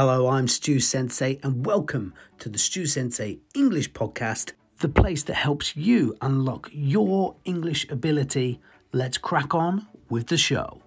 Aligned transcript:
Hello, 0.00 0.28
I'm 0.28 0.46
Stu 0.46 0.78
Sensei, 0.78 1.40
and 1.42 1.66
welcome 1.66 2.14
to 2.38 2.48
the 2.48 2.56
Stu 2.56 2.86
Sensei 2.86 3.40
English 3.52 3.90
Podcast, 3.94 4.52
the 4.78 4.88
place 4.88 5.24
that 5.24 5.34
helps 5.34 5.74
you 5.76 6.16
unlock 6.22 6.70
your 6.70 7.34
English 7.44 7.84
ability. 7.90 8.60
Let's 8.92 9.18
crack 9.18 9.56
on 9.56 9.88
with 10.08 10.28
the 10.28 10.36
show. 10.36 10.82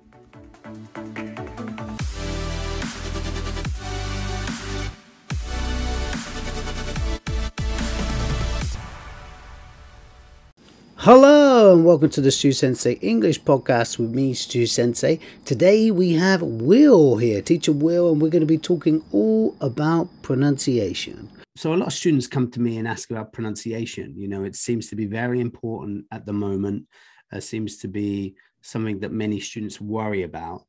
Hello 10.95 11.40
and 11.71 11.85
welcome 11.85 12.09
to 12.09 12.19
the 12.19 12.31
Stu 12.31 12.51
Sensei 12.51 12.95
English 12.95 13.41
podcast 13.43 13.97
with 13.97 14.13
me, 14.13 14.33
Stu 14.33 14.65
Sensei. 14.65 15.21
Today 15.45 15.89
we 15.89 16.11
have 16.11 16.41
Will 16.41 17.15
here, 17.15 17.41
teacher 17.41 17.71
Will, 17.71 18.11
and 18.11 18.21
we're 18.21 18.27
going 18.27 18.41
to 18.41 18.45
be 18.45 18.57
talking 18.57 19.01
all 19.13 19.55
about 19.61 20.09
pronunciation. 20.21 21.29
So, 21.55 21.73
a 21.73 21.75
lot 21.75 21.87
of 21.87 21.93
students 21.93 22.27
come 22.27 22.51
to 22.51 22.59
me 22.59 22.77
and 22.77 22.85
ask 22.85 23.09
about 23.09 23.31
pronunciation. 23.31 24.13
You 24.17 24.27
know, 24.27 24.43
it 24.43 24.57
seems 24.57 24.87
to 24.87 24.97
be 24.97 25.05
very 25.05 25.39
important 25.39 26.07
at 26.11 26.25
the 26.25 26.33
moment, 26.33 26.87
uh, 27.31 27.39
seems 27.39 27.77
to 27.77 27.87
be 27.87 28.35
something 28.59 28.99
that 28.99 29.13
many 29.13 29.39
students 29.39 29.79
worry 29.79 30.23
about. 30.23 30.65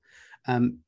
Um, 0.46 0.78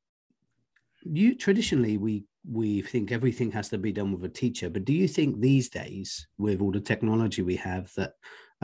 you 1.03 1.35
traditionally 1.35 1.97
we 1.97 2.25
we 2.49 2.83
think 2.83 3.11
everything 3.11 3.51
has 3.51 3.69
to 3.71 3.79
be 3.79 3.91
done 3.91 4.13
with 4.13 4.25
a 4.25 4.29
teacher, 4.29 4.71
but 4.71 4.85
do 4.85 4.93
you 4.93 5.09
think 5.09 5.41
these 5.41 5.69
days, 5.71 6.29
with 6.39 6.61
all 6.61 6.71
the 6.71 6.79
technology 6.79 7.43
we 7.43 7.57
have, 7.57 7.93
that 7.97 8.13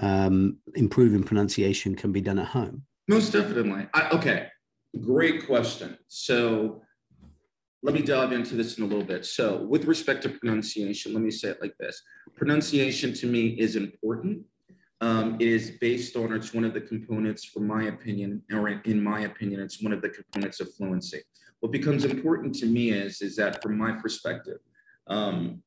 um, 0.00 0.58
improving 0.74 1.22
pronunciation 1.22 1.94
can 1.94 2.12
be 2.12 2.20
done 2.20 2.38
at 2.38 2.46
home? 2.46 2.82
Most 3.08 3.32
definitely. 3.32 3.86
I, 3.94 4.08
okay, 4.10 4.48
great 5.00 5.46
question. 5.46 5.98
So 6.08 6.82
let 7.82 7.94
me 7.94 8.02
dive 8.02 8.32
into 8.32 8.54
this 8.54 8.78
in 8.78 8.84
a 8.84 8.86
little 8.86 9.04
bit. 9.04 9.24
So, 9.24 9.62
with 9.64 9.86
respect 9.86 10.22
to 10.24 10.28
pronunciation, 10.28 11.14
let 11.14 11.22
me 11.22 11.30
say 11.30 11.48
it 11.48 11.62
like 11.62 11.76
this 11.78 12.02
pronunciation 12.36 13.12
to 13.14 13.26
me 13.26 13.48
is 13.48 13.76
important. 13.76 14.44
Um, 15.00 15.36
it 15.40 15.48
is 15.48 15.72
based 15.80 16.14
on, 16.14 16.32
it's 16.34 16.52
one 16.52 16.64
of 16.64 16.74
the 16.74 16.80
components, 16.80 17.44
for 17.46 17.60
my 17.60 17.84
opinion, 17.84 18.42
or 18.52 18.68
in 18.68 19.02
my 19.02 19.20
opinion, 19.20 19.60
it's 19.60 19.82
one 19.82 19.94
of 19.94 20.02
the 20.02 20.10
components 20.10 20.60
of 20.60 20.72
fluency. 20.74 21.22
What 21.60 21.72
becomes 21.72 22.04
important 22.04 22.54
to 22.56 22.66
me 22.66 22.90
is, 22.90 23.22
is 23.22 23.34
that 23.36 23.62
from 23.62 23.78
my 23.78 23.92
perspective, 23.92 24.58
um, 25.06 25.62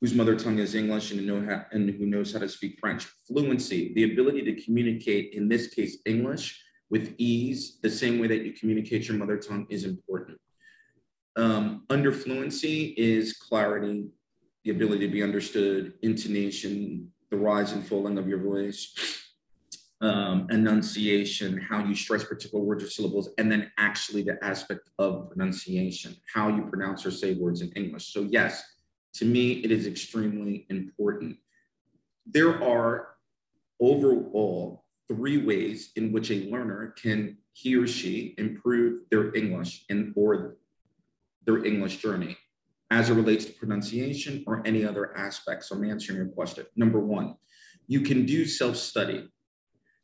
whose 0.00 0.14
mother 0.14 0.36
tongue 0.36 0.58
is 0.58 0.74
English 0.74 1.10
and, 1.10 1.26
know 1.26 1.44
how, 1.44 1.64
and 1.72 1.90
who 1.90 2.06
knows 2.06 2.32
how 2.32 2.38
to 2.38 2.48
speak 2.48 2.78
French. 2.78 3.04
Fluency, 3.26 3.92
the 3.94 4.12
ability 4.12 4.42
to 4.42 4.62
communicate, 4.62 5.34
in 5.34 5.48
this 5.48 5.68
case, 5.68 5.98
English 6.06 6.62
with 6.90 7.14
ease, 7.18 7.78
the 7.82 7.90
same 7.90 8.18
way 8.18 8.26
that 8.28 8.44
you 8.44 8.52
communicate 8.52 9.08
your 9.08 9.16
mother 9.16 9.36
tongue 9.36 9.66
is 9.68 9.84
important. 9.84 10.38
Um, 11.36 11.84
under 11.90 12.12
fluency 12.12 12.94
is 12.96 13.34
clarity, 13.34 14.08
the 14.64 14.70
ability 14.70 15.06
to 15.06 15.12
be 15.12 15.22
understood, 15.22 15.94
intonation, 16.02 17.12
the 17.30 17.36
rise 17.36 17.72
and 17.72 17.86
falling 17.86 18.18
of 18.18 18.26
your 18.28 18.42
voice, 18.42 18.94
um, 20.00 20.46
enunciation, 20.50 21.60
how 21.60 21.84
you 21.84 21.94
stress 21.94 22.24
particular 22.24 22.64
words 22.64 22.84
or 22.84 22.88
syllables, 22.88 23.30
and 23.38 23.50
then 23.50 23.70
actually 23.78 24.22
the 24.22 24.42
aspect 24.42 24.88
of 24.98 25.28
pronunciation, 25.30 26.16
how 26.32 26.48
you 26.48 26.62
pronounce 26.62 27.04
or 27.04 27.10
say 27.10 27.34
words 27.34 27.60
in 27.60 27.70
English. 27.72 28.12
So, 28.12 28.22
yes, 28.30 28.62
to 29.14 29.24
me, 29.24 29.52
it 29.64 29.70
is 29.70 29.86
extremely 29.86 30.66
important. 30.68 31.36
There 32.26 32.62
are 32.62 33.08
overall 33.80 34.84
three 35.08 35.38
ways 35.44 35.90
in 35.96 36.12
which 36.12 36.30
a 36.30 36.50
learner 36.50 36.94
can 37.00 37.38
he 37.52 37.76
or 37.76 37.86
she 37.86 38.34
improve 38.38 39.02
their 39.10 39.34
English 39.34 39.84
and 39.88 40.12
or 40.14 40.56
their 41.46 41.64
English 41.64 41.96
journey 41.96 42.36
as 42.90 43.10
it 43.10 43.14
relates 43.14 43.44
to 43.46 43.52
pronunciation 43.52 44.44
or 44.46 44.62
any 44.64 44.84
other 44.84 45.16
aspects. 45.16 45.68
So 45.68 45.76
I'm 45.76 45.84
answering 45.84 46.18
your 46.18 46.28
question. 46.28 46.66
Number 46.76 47.00
one, 47.00 47.34
you 47.86 48.02
can 48.02 48.26
do 48.26 48.44
self-study. 48.44 49.28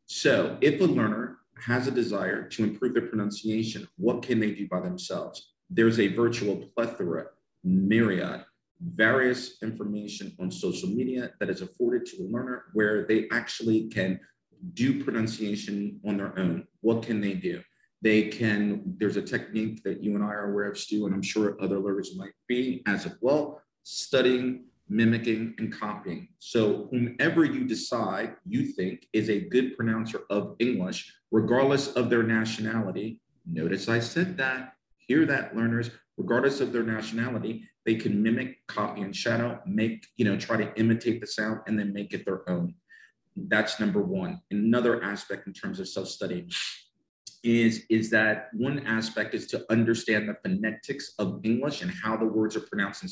So 0.06 0.58
if 0.60 0.80
a 0.80 0.84
learner 0.84 1.38
has 1.66 1.86
a 1.86 1.90
desire 1.90 2.48
to 2.48 2.64
improve 2.64 2.94
their 2.94 3.06
pronunciation, 3.06 3.86
what 3.96 4.22
can 4.22 4.40
they 4.40 4.52
do 4.52 4.66
by 4.68 4.80
themselves? 4.80 5.54
There's 5.70 6.00
a 6.00 6.08
virtual 6.08 6.56
plethora, 6.74 7.26
myriad 7.62 8.44
various 8.80 9.62
information 9.62 10.34
on 10.40 10.50
social 10.50 10.88
media 10.88 11.32
that 11.40 11.50
is 11.50 11.62
afforded 11.62 12.06
to 12.06 12.22
a 12.22 12.28
learner 12.30 12.64
where 12.72 13.06
they 13.06 13.26
actually 13.32 13.88
can 13.88 14.18
do 14.74 15.02
pronunciation 15.04 16.00
on 16.06 16.16
their 16.16 16.38
own. 16.38 16.66
What 16.80 17.02
can 17.02 17.20
they 17.20 17.34
do? 17.34 17.62
They 18.02 18.28
can, 18.28 18.82
there's 18.98 19.16
a 19.16 19.22
technique 19.22 19.82
that 19.84 20.02
you 20.02 20.14
and 20.14 20.24
I 20.24 20.28
are 20.28 20.50
aware 20.50 20.70
of, 20.70 20.78
Stu, 20.78 21.06
and 21.06 21.14
I'm 21.14 21.22
sure 21.22 21.56
other 21.60 21.78
learners 21.78 22.16
might 22.16 22.32
be 22.48 22.82
as 22.86 23.08
well, 23.20 23.62
studying, 23.82 24.66
mimicking, 24.88 25.54
and 25.58 25.72
copying. 25.72 26.28
So, 26.38 26.88
whomever 26.90 27.44
you 27.44 27.64
decide 27.64 28.36
you 28.46 28.66
think 28.66 29.06
is 29.14 29.30
a 29.30 29.40
good 29.40 29.76
pronouncer 29.76 30.20
of 30.28 30.56
English, 30.58 31.10
regardless 31.30 31.88
of 31.94 32.10
their 32.10 32.22
nationality, 32.22 33.22
notice 33.50 33.88
I 33.88 34.00
said 34.00 34.36
that, 34.36 34.74
hear 34.98 35.24
that, 35.26 35.56
learners, 35.56 35.90
regardless 36.18 36.60
of 36.60 36.72
their 36.72 36.82
nationality, 36.82 37.66
they 37.84 37.94
can 37.94 38.22
mimic, 38.22 38.66
copy, 38.66 39.02
and 39.02 39.14
shadow, 39.14 39.60
make, 39.66 40.06
you 40.16 40.24
know, 40.24 40.38
try 40.38 40.56
to 40.56 40.74
imitate 40.78 41.20
the 41.20 41.26
sound 41.26 41.60
and 41.66 41.78
then 41.78 41.92
make 41.92 42.14
it 42.14 42.24
their 42.24 42.48
own. 42.48 42.74
That's 43.36 43.80
number 43.80 44.00
one. 44.00 44.40
Another 44.50 45.02
aspect 45.02 45.46
in 45.46 45.52
terms 45.52 45.80
of 45.80 45.88
self-study 45.88 46.48
is, 47.42 47.84
is 47.90 48.08
that 48.10 48.48
one 48.54 48.86
aspect 48.86 49.34
is 49.34 49.46
to 49.48 49.64
understand 49.70 50.28
the 50.28 50.36
phonetics 50.42 51.14
of 51.18 51.40
English 51.44 51.82
and 51.82 51.90
how 51.90 52.16
the 52.16 52.24
words 52.24 52.56
are 52.56 52.60
pronounced 52.60 53.02
and 53.02 53.10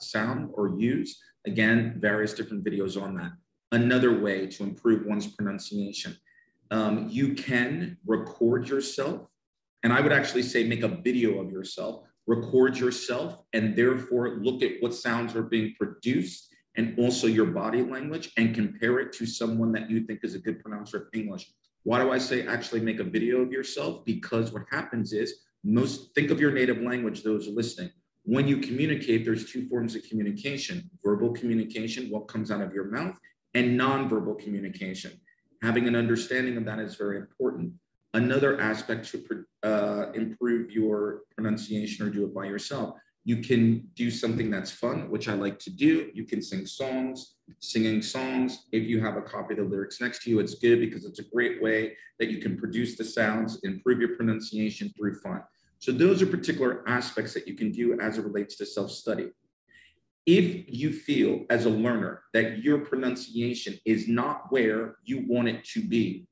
sound 0.00 0.50
or 0.54 0.78
used. 0.78 1.18
Again, 1.46 1.96
various 1.98 2.32
different 2.32 2.64
videos 2.64 3.00
on 3.00 3.16
that. 3.16 3.32
Another 3.72 4.20
way 4.20 4.46
to 4.46 4.62
improve 4.62 5.04
one's 5.04 5.26
pronunciation. 5.26 6.16
Um, 6.70 7.08
you 7.10 7.34
can 7.34 7.98
record 8.06 8.68
yourself, 8.68 9.28
and 9.82 9.92
I 9.92 10.00
would 10.00 10.12
actually 10.12 10.44
say 10.44 10.64
make 10.64 10.82
a 10.82 10.88
video 10.88 11.40
of 11.40 11.50
yourself 11.50 12.06
record 12.26 12.76
yourself 12.76 13.38
and 13.52 13.76
therefore 13.76 14.38
look 14.40 14.62
at 14.62 14.72
what 14.80 14.94
sounds 14.94 15.34
are 15.36 15.42
being 15.42 15.74
produced 15.78 16.48
and 16.76 16.98
also 16.98 17.26
your 17.26 17.46
body 17.46 17.82
language 17.82 18.32
and 18.36 18.54
compare 18.54 18.98
it 18.98 19.12
to 19.12 19.26
someone 19.26 19.72
that 19.72 19.90
you 19.90 20.00
think 20.00 20.20
is 20.22 20.34
a 20.34 20.38
good 20.38 20.60
pronouncer 20.62 20.96
of 20.96 21.06
English. 21.12 21.52
Why 21.84 22.02
do 22.02 22.10
I 22.10 22.18
say 22.18 22.46
actually 22.46 22.80
make 22.80 22.98
a 22.98 23.04
video 23.04 23.40
of 23.42 23.52
yourself? 23.52 24.04
Because 24.04 24.52
what 24.52 24.62
happens 24.70 25.12
is 25.12 25.42
most 25.62 26.14
think 26.14 26.30
of 26.30 26.40
your 26.40 26.52
native 26.52 26.80
language, 26.80 27.22
those 27.22 27.46
listening. 27.48 27.90
When 28.24 28.48
you 28.48 28.56
communicate, 28.56 29.24
there's 29.24 29.50
two 29.50 29.68
forms 29.68 29.94
of 29.94 30.02
communication 30.08 30.90
verbal 31.04 31.32
communication, 31.32 32.10
what 32.10 32.26
comes 32.28 32.50
out 32.50 32.62
of 32.62 32.72
your 32.72 32.90
mouth, 32.90 33.18
and 33.52 33.78
nonverbal 33.78 34.38
communication. 34.38 35.12
Having 35.62 35.88
an 35.88 35.96
understanding 35.96 36.56
of 36.56 36.64
that 36.64 36.78
is 36.78 36.96
very 36.96 37.18
important. 37.18 37.72
Another 38.14 38.60
aspect 38.60 39.10
to 39.10 39.44
uh, 39.64 40.12
improve 40.12 40.70
your 40.70 41.22
pronunciation 41.34 42.06
or 42.06 42.10
do 42.10 42.24
it 42.24 42.32
by 42.32 42.44
yourself, 42.44 42.96
you 43.24 43.38
can 43.38 43.88
do 43.96 44.08
something 44.10 44.50
that's 44.50 44.70
fun, 44.70 45.10
which 45.10 45.28
I 45.28 45.34
like 45.34 45.58
to 45.60 45.70
do. 45.70 46.10
You 46.14 46.24
can 46.24 46.40
sing 46.40 46.64
songs, 46.64 47.34
singing 47.58 48.02
songs. 48.02 48.66
If 48.70 48.84
you 48.84 49.00
have 49.00 49.16
a 49.16 49.22
copy 49.22 49.54
of 49.54 49.58
the 49.58 49.64
lyrics 49.64 50.00
next 50.00 50.22
to 50.22 50.30
you, 50.30 50.38
it's 50.38 50.54
good 50.54 50.78
because 50.78 51.04
it's 51.04 51.18
a 51.18 51.24
great 51.24 51.60
way 51.60 51.96
that 52.20 52.30
you 52.30 52.38
can 52.38 52.56
produce 52.56 52.96
the 52.96 53.04
sounds, 53.04 53.58
improve 53.64 53.98
your 53.98 54.14
pronunciation 54.14 54.92
through 54.96 55.18
fun. 55.20 55.42
So 55.80 55.90
those 55.90 56.22
are 56.22 56.26
particular 56.26 56.84
aspects 56.86 57.34
that 57.34 57.48
you 57.48 57.54
can 57.54 57.72
do 57.72 57.98
as 58.00 58.18
it 58.18 58.24
relates 58.24 58.56
to 58.56 58.66
self-study. 58.66 59.30
If 60.26 60.64
you 60.68 60.92
feel 60.92 61.44
as 61.50 61.66
a 61.66 61.70
learner 61.70 62.22
that 62.32 62.62
your 62.62 62.78
pronunciation 62.78 63.78
is 63.84 64.06
not 64.06 64.52
where 64.52 64.96
you 65.04 65.24
want 65.26 65.48
it 65.48 65.64
to 65.64 65.82
be, 65.82 66.26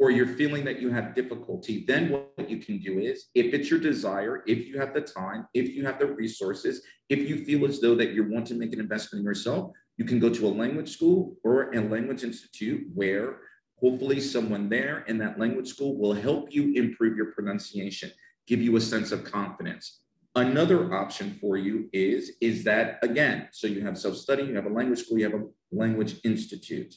or 0.00 0.10
you're 0.10 0.26
feeling 0.26 0.64
that 0.64 0.80
you 0.80 0.90
have 0.90 1.14
difficulty, 1.14 1.84
then 1.86 2.08
what 2.10 2.48
you 2.48 2.56
can 2.56 2.78
do 2.78 2.98
is, 2.98 3.26
if 3.34 3.52
it's 3.52 3.70
your 3.70 3.78
desire, 3.78 4.42
if 4.46 4.66
you 4.66 4.80
have 4.80 4.94
the 4.94 5.00
time, 5.02 5.46
if 5.52 5.68
you 5.74 5.84
have 5.84 5.98
the 5.98 6.06
resources, 6.06 6.82
if 7.10 7.28
you 7.28 7.44
feel 7.44 7.66
as 7.66 7.80
though 7.80 7.94
that 7.94 8.12
you 8.12 8.24
want 8.24 8.46
to 8.46 8.54
make 8.54 8.72
an 8.72 8.80
investment 8.80 9.20
in 9.20 9.26
yourself, 9.26 9.72
you 9.98 10.06
can 10.06 10.18
go 10.18 10.30
to 10.30 10.46
a 10.46 10.48
language 10.48 10.90
school 10.90 11.36
or 11.44 11.70
a 11.72 11.80
language 11.82 12.24
institute 12.24 12.86
where 12.94 13.40
hopefully 13.78 14.20
someone 14.20 14.70
there 14.70 15.04
in 15.06 15.18
that 15.18 15.38
language 15.38 15.68
school 15.68 15.98
will 15.98 16.14
help 16.14 16.50
you 16.50 16.72
improve 16.74 17.14
your 17.14 17.32
pronunciation, 17.32 18.10
give 18.46 18.62
you 18.62 18.76
a 18.76 18.80
sense 18.80 19.12
of 19.12 19.24
confidence. 19.24 20.00
Another 20.34 20.94
option 20.94 21.36
for 21.42 21.58
you 21.58 21.90
is, 21.92 22.32
is 22.40 22.64
that 22.64 23.00
again, 23.02 23.48
so 23.52 23.66
you 23.66 23.84
have 23.84 23.98
self-study, 23.98 24.44
you 24.44 24.54
have 24.54 24.66
a 24.66 24.70
language 24.70 25.00
school, 25.00 25.18
you 25.18 25.30
have 25.30 25.38
a 25.38 25.44
language 25.72 26.20
institute 26.24 26.94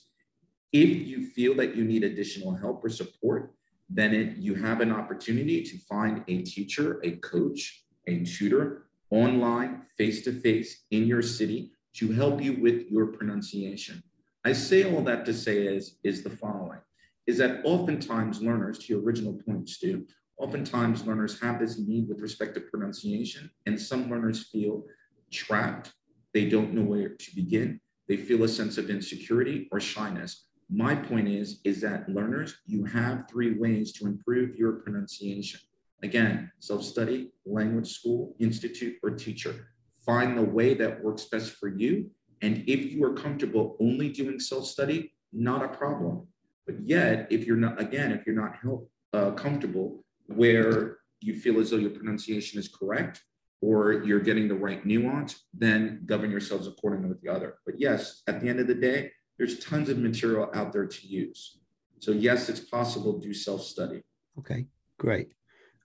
if 0.73 1.07
you 1.07 1.27
feel 1.27 1.55
that 1.55 1.75
you 1.75 1.83
need 1.83 2.03
additional 2.03 2.53
help 2.53 2.83
or 2.83 2.89
support, 2.89 3.53
then 3.89 4.13
it, 4.13 4.37
you 4.37 4.55
have 4.55 4.81
an 4.81 4.91
opportunity 4.91 5.63
to 5.63 5.77
find 5.77 6.23
a 6.27 6.41
teacher, 6.41 6.99
a 7.03 7.11
coach, 7.17 7.83
a 8.07 8.23
tutor 8.25 8.87
online, 9.09 9.83
face 9.97 10.23
to 10.23 10.39
face 10.41 10.83
in 10.91 11.05
your 11.05 11.21
city 11.21 11.71
to 11.93 12.11
help 12.11 12.41
you 12.41 12.53
with 12.59 12.89
your 12.89 13.07
pronunciation. 13.07 14.03
I 14.43 14.53
say 14.53 14.91
all 14.91 15.03
that 15.03 15.25
to 15.25 15.33
say 15.33 15.67
is, 15.67 15.99
is 16.03 16.23
the 16.23 16.29
following 16.29 16.79
is 17.25 17.37
that 17.37 17.61
oftentimes 17.63 18.41
learners, 18.41 18.79
to 18.79 18.93
your 18.93 19.01
original 19.01 19.39
point, 19.45 19.69
Stu, 19.69 20.05
Oftentimes, 20.37 21.05
learners 21.05 21.39
have 21.41 21.59
this 21.59 21.77
need 21.79 22.09
with 22.09 22.19
respect 22.19 22.55
to 22.55 22.61
pronunciation, 22.61 23.49
and 23.65 23.79
some 23.79 24.09
learners 24.09 24.49
feel 24.51 24.83
trapped. 25.31 25.93
They 26.33 26.49
don't 26.49 26.73
know 26.73 26.81
where 26.81 27.09
to 27.09 27.35
begin. 27.35 27.79
They 28.07 28.17
feel 28.17 28.43
a 28.43 28.47
sense 28.47 28.77
of 28.77 28.89
insecurity 28.89 29.69
or 29.71 29.79
shyness. 29.79 30.47
My 30.75 30.95
point 30.95 31.27
is, 31.27 31.59
is 31.63 31.81
that 31.81 32.09
learners, 32.09 32.57
you 32.65 32.83
have 32.85 33.29
three 33.29 33.53
ways 33.59 33.93
to 33.93 34.07
improve 34.07 34.55
your 34.55 34.73
pronunciation. 34.73 35.59
Again, 36.01 36.51
self-study, 36.59 37.29
language 37.45 37.91
school, 37.91 38.35
institute, 38.39 38.95
or 39.03 39.11
teacher. 39.11 39.67
Find 40.03 40.35
the 40.35 40.41
way 40.43 40.73
that 40.73 41.03
works 41.03 41.25
best 41.25 41.51
for 41.51 41.67
you. 41.67 42.09
And 42.41 42.63
if 42.67 42.91
you 42.91 43.03
are 43.03 43.13
comfortable 43.13 43.77
only 43.79 44.09
doing 44.09 44.39
self-study, 44.39 45.13
not 45.31 45.63
a 45.63 45.67
problem. 45.67 46.25
But 46.65 46.81
yet, 46.83 47.27
if 47.29 47.45
you're 47.45 47.55
not, 47.55 47.79
again, 47.79 48.11
if 48.11 48.25
you're 48.25 48.35
not 48.35 48.55
help, 48.55 48.89
uh, 49.13 49.31
comfortable 49.31 50.03
where 50.25 50.97
you 51.21 51.39
feel 51.39 51.59
as 51.59 51.69
though 51.69 51.77
your 51.77 51.91
pronunciation 51.91 52.59
is 52.59 52.67
correct 52.67 53.21
or 53.61 54.03
you're 54.03 54.19
getting 54.19 54.47
the 54.47 54.55
right 54.55 54.83
nuance, 54.87 55.45
then 55.53 56.01
govern 56.07 56.31
yourselves 56.31 56.67
accordingly 56.67 57.09
with 57.09 57.21
the 57.21 57.29
other. 57.29 57.59
But 57.63 57.79
yes, 57.79 58.23
at 58.27 58.41
the 58.41 58.49
end 58.49 58.59
of 58.59 58.65
the 58.65 58.73
day, 58.73 59.11
there's 59.43 59.59
tons 59.59 59.89
of 59.89 59.97
material 59.97 60.49
out 60.53 60.71
there 60.71 60.85
to 60.85 61.07
use. 61.07 61.57
So 61.99 62.11
yes, 62.11 62.47
it's 62.47 62.61
possible 62.61 63.19
to 63.19 63.27
do 63.27 63.33
self-study. 63.33 64.01
Okay, 64.39 64.67
great. 64.97 65.33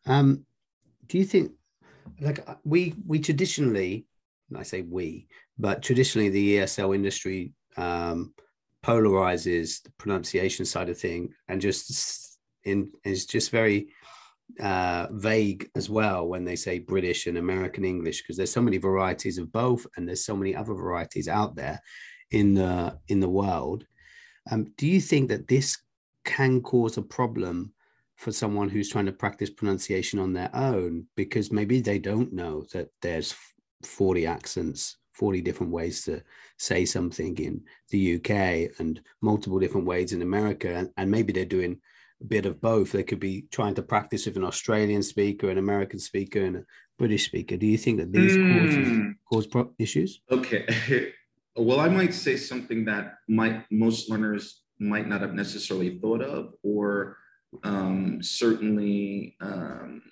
Um, 0.06 0.44
do 1.08 1.19
you 1.19 1.25
think, 1.25 1.52
like 2.20 2.49
uh, 2.49 2.55
we 2.64 2.94
we 3.05 3.19
traditionally, 3.19 4.06
I 4.56 4.62
say 4.62 4.82
we, 4.82 5.26
but 5.58 5.82
traditionally 5.82 6.28
the 6.28 6.58
ESL 6.58 6.94
industry 6.94 7.52
um, 7.76 8.32
polarizes 8.84 9.82
the 9.82 9.90
pronunciation 9.99 10.64
side 10.64 10.88
of 10.88 10.99
thing 10.99 11.34
and 11.49 11.61
just 11.61 12.38
in 12.62 12.93
is 13.04 13.26
just 13.26 13.50
very 13.50 13.88
uh, 14.61 15.08
vague 15.11 15.69
as 15.75 15.90
well 15.90 16.28
when 16.28 16.44
they 16.44 16.56
say 16.56 16.78
British 16.78 17.26
and 17.26 17.38
American 17.38 17.84
English 17.84 18.22
because 18.22 18.37
there's 18.37 18.52
so 18.52 18.62
many 18.62 18.78
varieties 18.78 19.37
of 19.37 19.50
both 19.50 19.84
and 19.96 20.06
there's 20.06 20.25
so 20.25 20.37
many 20.37 20.54
other 20.54 20.75
varieties 20.75 21.26
out 21.26 21.56
there 21.56 21.81
in 22.30 22.54
the 22.54 22.98
in 23.08 23.20
the 23.20 23.28
world. 23.28 23.84
Um, 24.50 24.72
do 24.76 24.86
you 24.86 25.00
think 25.00 25.28
that 25.28 25.48
this 25.48 25.78
can 26.25 26.60
cause 26.60 26.96
a 26.96 27.02
problem 27.02 27.72
for 28.16 28.32
someone 28.32 28.69
who's 28.69 28.90
trying 28.90 29.06
to 29.06 29.12
practice 29.12 29.50
pronunciation 29.50 30.19
on 30.19 30.32
their 30.32 30.50
own 30.54 31.06
because 31.16 31.52
maybe 31.52 31.80
they 31.80 31.98
don't 31.98 32.32
know 32.32 32.64
that 32.72 32.88
there's 33.00 33.34
40 33.84 34.26
accents 34.26 34.96
40 35.12 35.40
different 35.40 35.72
ways 35.72 36.04
to 36.04 36.22
say 36.58 36.84
something 36.84 37.36
in 37.38 37.60
the 37.90 38.16
UK 38.16 38.70
and 38.78 39.00
multiple 39.20 39.58
different 39.58 39.86
ways 39.86 40.12
in 40.12 40.22
America 40.22 40.72
and, 40.72 40.90
and 40.96 41.10
maybe 41.10 41.32
they're 41.32 41.44
doing 41.44 41.80
a 42.20 42.25
bit 42.25 42.46
of 42.46 42.60
both. 42.60 42.92
They 42.92 43.02
could 43.02 43.20
be 43.20 43.46
trying 43.50 43.75
to 43.75 43.82
practice 43.82 44.26
with 44.26 44.36
an 44.36 44.44
Australian 44.44 45.02
speaker, 45.02 45.50
an 45.50 45.58
American 45.58 45.98
speaker, 45.98 46.44
and 46.44 46.56
a 46.56 46.64
British 46.98 47.26
speaker. 47.26 47.56
Do 47.56 47.66
you 47.66 47.78
think 47.78 47.98
that 47.98 48.12
these 48.12 48.36
mm. 48.36 49.14
cause, 49.28 49.44
cause 49.44 49.46
pro- 49.46 49.72
issues? 49.78 50.20
Okay. 50.30 50.66
well, 51.62 51.81
I 51.81 51.88
might 51.88 52.14
say 52.14 52.37
something 52.37 52.84
that 52.87 53.19
might 53.28 53.64
most 53.70 54.10
learners 54.10 54.62
might 54.78 55.08
not 55.08 55.20
have 55.20 55.34
necessarily 55.34 55.99
thought 55.99 56.22
of, 56.22 56.55
or 56.62 57.16
um, 57.64 58.22
certainly 58.22 59.37
um, 59.40 60.02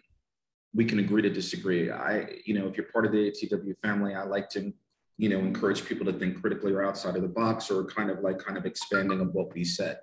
we 0.75 0.85
can 0.85 0.99
agree 0.99 1.23
to 1.23 1.31
disagree. 1.31 1.91
I, 1.91 2.29
you 2.45 2.55
know, 2.55 2.67
if 2.67 2.77
you're 2.77 2.87
part 2.93 3.07
of 3.07 3.13
the 3.13 3.31
ATW 3.31 3.79
family, 3.79 4.15
I 4.15 4.25
like 4.25 4.49
to, 4.51 4.73
you 5.19 5.29
know, 5.29 5.39
encourage 5.39 5.85
people 5.85 6.07
to 6.07 6.13
think 6.13 6.41
critically 6.41 6.73
or 6.73 6.85
outside 6.85 7.17
of 7.17 7.23
the 7.23 7.29
box, 7.29 7.71
or 7.71 7.85
kind 7.85 8.11
of 8.11 8.21
like 8.21 8.39
kind 8.39 8.59
of 8.59 8.67
expanding 8.67 9.21
on 9.21 9.29
what 9.29 9.55
we 9.55 9.65
said. 9.65 9.99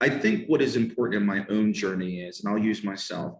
I 0.00 0.08
think 0.10 0.46
what 0.46 0.60
is 0.60 0.76
important 0.76 1.22
in 1.22 1.26
my 1.26 1.46
own 1.48 1.72
journey 1.72 2.20
is, 2.20 2.40
and 2.40 2.52
I'll 2.52 2.62
use 2.62 2.84
myself. 2.84 3.38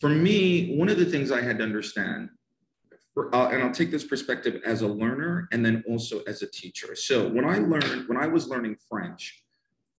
For 0.00 0.08
me, 0.08 0.76
one 0.76 0.88
of 0.88 0.98
the 0.98 1.04
things 1.04 1.32
I 1.32 1.42
had 1.42 1.58
to 1.58 1.64
understand, 1.64 2.30
uh, 3.34 3.48
and 3.48 3.62
I'll 3.62 3.72
take 3.72 3.90
this 3.90 4.04
perspective 4.04 4.60
as 4.64 4.82
a 4.82 4.88
learner 4.88 5.48
and 5.52 5.64
then 5.64 5.84
also 5.88 6.22
as 6.26 6.42
a 6.42 6.46
teacher. 6.46 6.94
So 6.94 7.28
when 7.28 7.44
I 7.44 7.58
learned, 7.58 8.08
when 8.08 8.18
I 8.18 8.26
was 8.26 8.48
learning 8.48 8.76
French, 8.88 9.42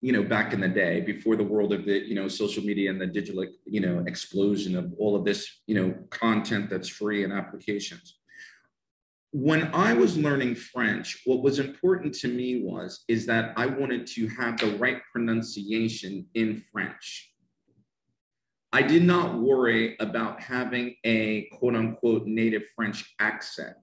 you 0.00 0.12
know, 0.12 0.22
back 0.22 0.52
in 0.52 0.60
the 0.60 0.68
day, 0.68 1.00
before 1.00 1.34
the 1.34 1.44
world 1.44 1.72
of 1.72 1.84
the, 1.84 1.98
you 1.98 2.14
know, 2.14 2.28
social 2.28 2.62
media 2.62 2.90
and 2.90 3.00
the 3.00 3.06
digital, 3.06 3.44
you 3.64 3.80
know, 3.80 4.04
explosion 4.06 4.76
of 4.76 4.94
all 4.98 5.16
of 5.16 5.24
this, 5.24 5.60
you 5.66 5.74
know, 5.74 5.94
content 6.10 6.70
that's 6.70 6.88
free 6.88 7.24
and 7.24 7.32
applications 7.32 8.18
when 9.32 9.74
I 9.74 9.92
was 9.92 10.16
learning 10.16 10.54
French, 10.54 11.22
what 11.26 11.42
was 11.42 11.58
important 11.58 12.14
to 12.16 12.28
me 12.28 12.62
was 12.62 13.04
is 13.08 13.26
that 13.26 13.52
I 13.56 13.66
wanted 13.66 14.06
to 14.08 14.28
have 14.28 14.58
the 14.58 14.76
right 14.78 15.02
pronunciation 15.12 16.26
in 16.34 16.62
French. 16.72 17.30
I 18.72 18.82
did 18.82 19.02
not 19.02 19.38
worry 19.38 19.96
about 19.98 20.40
having 20.40 20.94
a 21.04 21.48
quote 21.52 21.74
unquote 21.74 22.26
native 22.26 22.64
French 22.76 23.14
accent 23.18 23.76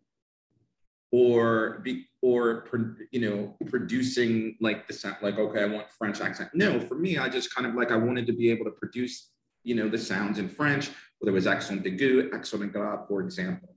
or 1.12 1.80
be 1.84 2.06
or 2.22 2.68
you 3.12 3.22
know 3.22 3.56
producing 3.68 4.58
like 4.62 4.88
the 4.88 4.94
sound 4.94 5.18
like 5.22 5.38
okay 5.38 5.64
I 5.64 5.68
want 5.68 5.90
French 5.98 6.22
accent. 6.22 6.52
No, 6.54 6.80
for 6.80 6.96
me 6.96 7.18
I 7.18 7.30
just 7.30 7.54
kind 7.54 7.68
of 7.68 7.76
like 7.76 7.92
I 7.92 7.96
wanted 7.96 8.28
to 8.28 8.34
be 8.34 8.50
able 8.52 8.66
to 8.66 8.72
produce 8.72 9.30
you 9.64 9.76
know 9.76 9.90
the 9.90 9.98
sounds 9.98 10.40
in 10.40 10.48
French, 10.48 10.90
whether 11.20 11.32
it 11.32 11.34
was 11.34 11.48
accent 11.48 11.84
aigu, 11.84 12.34
accent 12.34 12.72
grave, 12.72 13.00
for 13.08 13.22
example. 13.22 13.76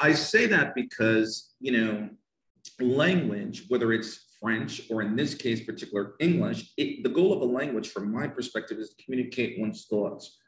I 0.00 0.12
say 0.12 0.46
that 0.46 0.74
because, 0.74 1.54
you 1.60 1.72
know, 1.72 2.10
language, 2.80 3.64
whether 3.68 3.92
it's 3.92 4.20
French 4.42 4.82
or 4.90 5.02
in 5.02 5.14
this 5.14 5.34
case, 5.34 5.64
particular 5.64 6.14
English, 6.18 6.72
it, 6.76 7.04
the 7.04 7.08
goal 7.08 7.32
of 7.32 7.40
a 7.40 7.44
language, 7.44 7.90
from 7.90 8.12
my 8.12 8.26
perspective, 8.26 8.78
is 8.78 8.90
to 8.90 9.04
communicate 9.04 9.58
one's 9.58 9.86
thoughts, 9.86 10.38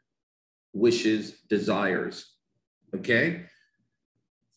wishes, 0.72 1.42
desires. 1.48 2.32
Okay. 2.94 3.46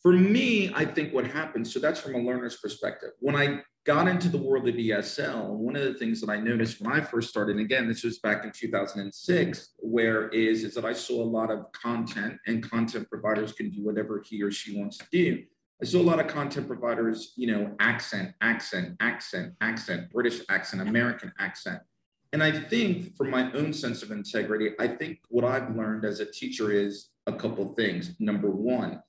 For 0.02 0.12
me, 0.14 0.72
I 0.74 0.86
think 0.86 1.14
what 1.14 1.26
happens, 1.26 1.74
so 1.74 1.80
that's 1.80 2.00
from 2.00 2.16
a 2.16 2.20
learner's 2.20 2.58
perspective. 2.58 3.12
When 3.20 3.36
I 3.36 3.62
got 3.86 4.08
into 4.08 4.30
the 4.30 4.38
world 4.38 4.68
of 4.68 4.76
ESL, 4.76 5.50
one 5.50 5.76
of 5.76 5.84
the 5.84 5.94
things 5.94 6.22
that 6.22 6.30
I 6.30 6.38
noticed 6.38 6.82
when 6.82 6.92
I 6.92 7.02
first 7.02 7.30
started, 7.30 7.58
again, 7.58 7.88
this 7.88 8.04
was 8.04 8.20
back 8.20 8.44
in 8.44 8.52
2006, 8.52 9.74
where 9.80 10.30
is, 10.30 10.64
is 10.64 10.76
that 10.76 10.86
I 10.86 10.94
saw 10.94 11.24
a 11.24 11.26
lot 11.26 11.52
of 11.52 11.72
content 11.72 12.38
and 12.48 12.70
content 12.70 13.10
providers 13.10 13.54
can 13.54 13.70
do 13.70 13.84
whatever 13.84 14.24
he 14.28 14.42
or 14.42 14.52
she 14.52 14.78
wants 14.78 14.98
to 14.98 15.06
do. 15.12 15.44
I 15.82 15.86
saw 15.86 16.00
a 16.00 16.02
lot 16.02 16.20
of 16.20 16.28
content 16.28 16.68
providers, 16.68 17.34
you 17.36 17.48
know, 17.48 17.76
accent, 17.80 18.34
accent, 18.42 18.96
accent, 19.00 19.54
accent, 19.62 20.12
British 20.12 20.42
accent, 20.50 20.82
American 20.82 21.32
accent. 21.40 21.80
And 22.34 22.44
I 22.44 22.52
think 22.52 23.16
from 23.16 23.30
my 23.30 23.52
own 23.52 23.72
sense 23.74 24.02
of 24.02 24.12
integrity, 24.12 24.72
I 24.80 24.88
think 24.88 25.20
what 25.30 25.46
I've 25.46 25.76
learned 25.76 26.04
as 26.04 26.20
a 26.20 26.26
teacher 26.26 26.72
is 26.72 27.10
a 27.28 27.34
couple 27.34 27.76
things. 27.76 28.16
Number 28.20 28.50
one, 28.50 29.02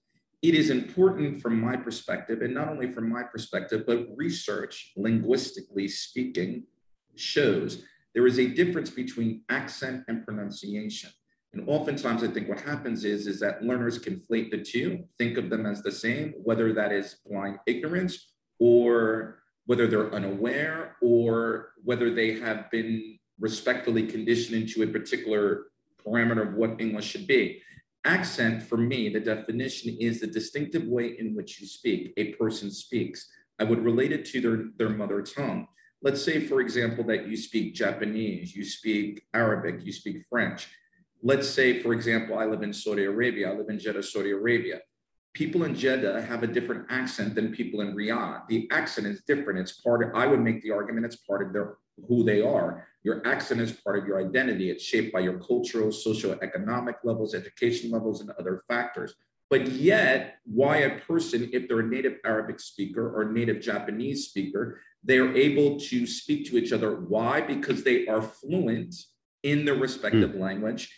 it 0.43 0.55
is 0.55 0.71
important 0.71 1.41
from 1.41 1.61
my 1.61 1.75
perspective, 1.75 2.43
and 2.43 2.55
not 2.55 2.69
only 2.69 2.93
from 2.93 3.09
my 3.09 3.23
perspective, 3.23 3.85
but 3.87 4.07
research, 4.15 4.93
linguistically 4.97 5.89
speaking, 5.89 6.65
shows 7.17 7.83
there 8.15 8.27
is 8.27 8.39
a 8.39 8.47
difference 8.47 8.91
between 8.91 9.43
accent 9.49 10.05
and 10.07 10.25
pronunciation. 10.25 11.11
And 11.53 11.65
oftentimes, 11.67 12.23
I 12.23 12.29
think 12.29 12.49
what 12.49 12.61
happens 12.61 13.05
is, 13.05 13.27
is 13.27 13.41
that 13.41 13.63
learners 13.63 13.99
conflate 13.99 14.51
the 14.51 14.63
two, 14.63 15.05
think 15.17 15.39
of 15.39 15.49
them 15.49 15.65
as 15.65 15.83
the 15.83 15.93
same, 15.93 16.35
whether 16.43 16.73
that 16.75 16.93
is 16.93 17.17
blind 17.27 17.59
ignorance 17.67 18.33
or 18.59 19.43
whether 19.67 19.87
they're 19.87 20.13
unaware 20.15 20.97
or 21.01 21.73
whether 21.85 22.13
they 22.13 22.39
have 22.39 22.71
been 22.71 23.19
respectfully 23.41 24.07
conditioned 24.07 24.63
into 24.63 24.83
a 24.83 24.87
particular 24.87 25.67
parameter 26.05 26.49
of 26.49 26.55
what 26.55 26.81
English 26.81 27.07
should 27.07 27.27
be. 27.27 27.63
Accent, 28.05 28.63
for 28.63 28.77
me, 28.77 29.09
the 29.09 29.21
definition 29.21 29.97
is 30.01 30.21
the 30.21 30.27
distinctive 30.27 30.85
way 30.85 31.17
in 31.19 31.35
which 31.35 31.61
you 31.61 31.67
speak, 31.67 32.13
a 32.17 32.35
person 32.35 32.71
speaks. 32.71 33.29
I 33.59 33.65
would 33.65 33.85
relate 33.85 34.13
it 34.13 34.25
to 34.27 34.41
their, 34.41 34.65
their 34.77 34.97
mother 34.97 35.21
tongue. 35.23 35.67
Let's 36.01 36.23
say, 36.23 36.47
for 36.47 36.61
example, 36.61 37.05
that 37.05 37.27
you 37.27 37.37
speak 37.37 37.75
Japanese, 37.75 38.55
you 38.55 38.65
speak 38.65 39.27
Arabic, 39.35 39.85
you 39.85 39.93
speak 39.93 40.25
French. 40.31 40.69
Let's 41.23 41.49
say, 41.49 41.83
for 41.83 41.93
example, 41.93 42.39
I 42.39 42.45
live 42.45 42.63
in 42.63 42.73
Saudi 42.73 43.05
Arabia, 43.05 43.51
I 43.51 43.55
live 43.55 43.69
in 43.69 43.79
Jeddah, 43.79 44.03
Saudi 44.03 44.31
Arabia. 44.31 44.81
People 45.35 45.65
in 45.65 45.75
Jeddah 45.75 46.23
have 46.23 46.43
a 46.43 46.47
different 46.47 46.87
accent 46.91 47.35
than 47.35 47.53
people 47.53 47.81
in 47.81 47.95
Riyadh. 47.95 48.47
The 48.49 48.69
accent 48.71 49.07
is 49.07 49.23
different. 49.23 49.59
It's 49.59 49.81
part 49.81 50.03
of, 50.03 50.15
I 50.15 50.27
would 50.27 50.41
make 50.41 50.63
the 50.63 50.71
argument 50.71 51.07
it's 51.07 51.17
part 51.17 51.47
of 51.47 51.53
their 51.53 51.77
who 52.07 52.25
they 52.25 52.41
are. 52.41 52.87
Your 53.03 53.27
accent 53.27 53.61
is 53.61 53.73
part 53.73 53.99
of 53.99 54.07
your 54.07 54.21
identity. 54.21 54.71
It's 54.71 54.85
shaped 54.85 55.13
by 55.13 55.21
your 55.21 55.39
cultural, 55.39 55.89
socioeconomic 55.89 56.97
levels, 57.05 57.35
education 57.35 57.91
levels, 57.91 58.21
and 58.21 58.31
other 58.39 58.63
factors. 58.69 59.15
But 59.51 59.69
yet, 59.69 60.37
why 60.45 60.79
a 60.79 61.01
person, 61.01 61.49
if 61.53 61.69
they're 61.69 61.81
a 61.81 61.87
native 61.87 62.19
Arabic 62.25 62.61
speaker 62.61 63.17
or 63.17 63.33
native 63.33 63.61
Japanese 63.61 64.29
speaker, 64.29 64.81
they 65.03 65.19
are 65.19 65.35
able 65.35 65.81
to 65.81 66.07
speak 66.07 66.47
to 66.51 66.59
each 66.59 66.73
other. 66.73 67.01
Why? 67.01 67.41
Because 67.41 67.83
they 67.83 68.07
are 68.07 68.23
fluent 68.23 68.95
in 69.43 69.65
their 69.65 69.77
respective 69.77 70.31
mm. 70.31 70.41
language 70.41 70.93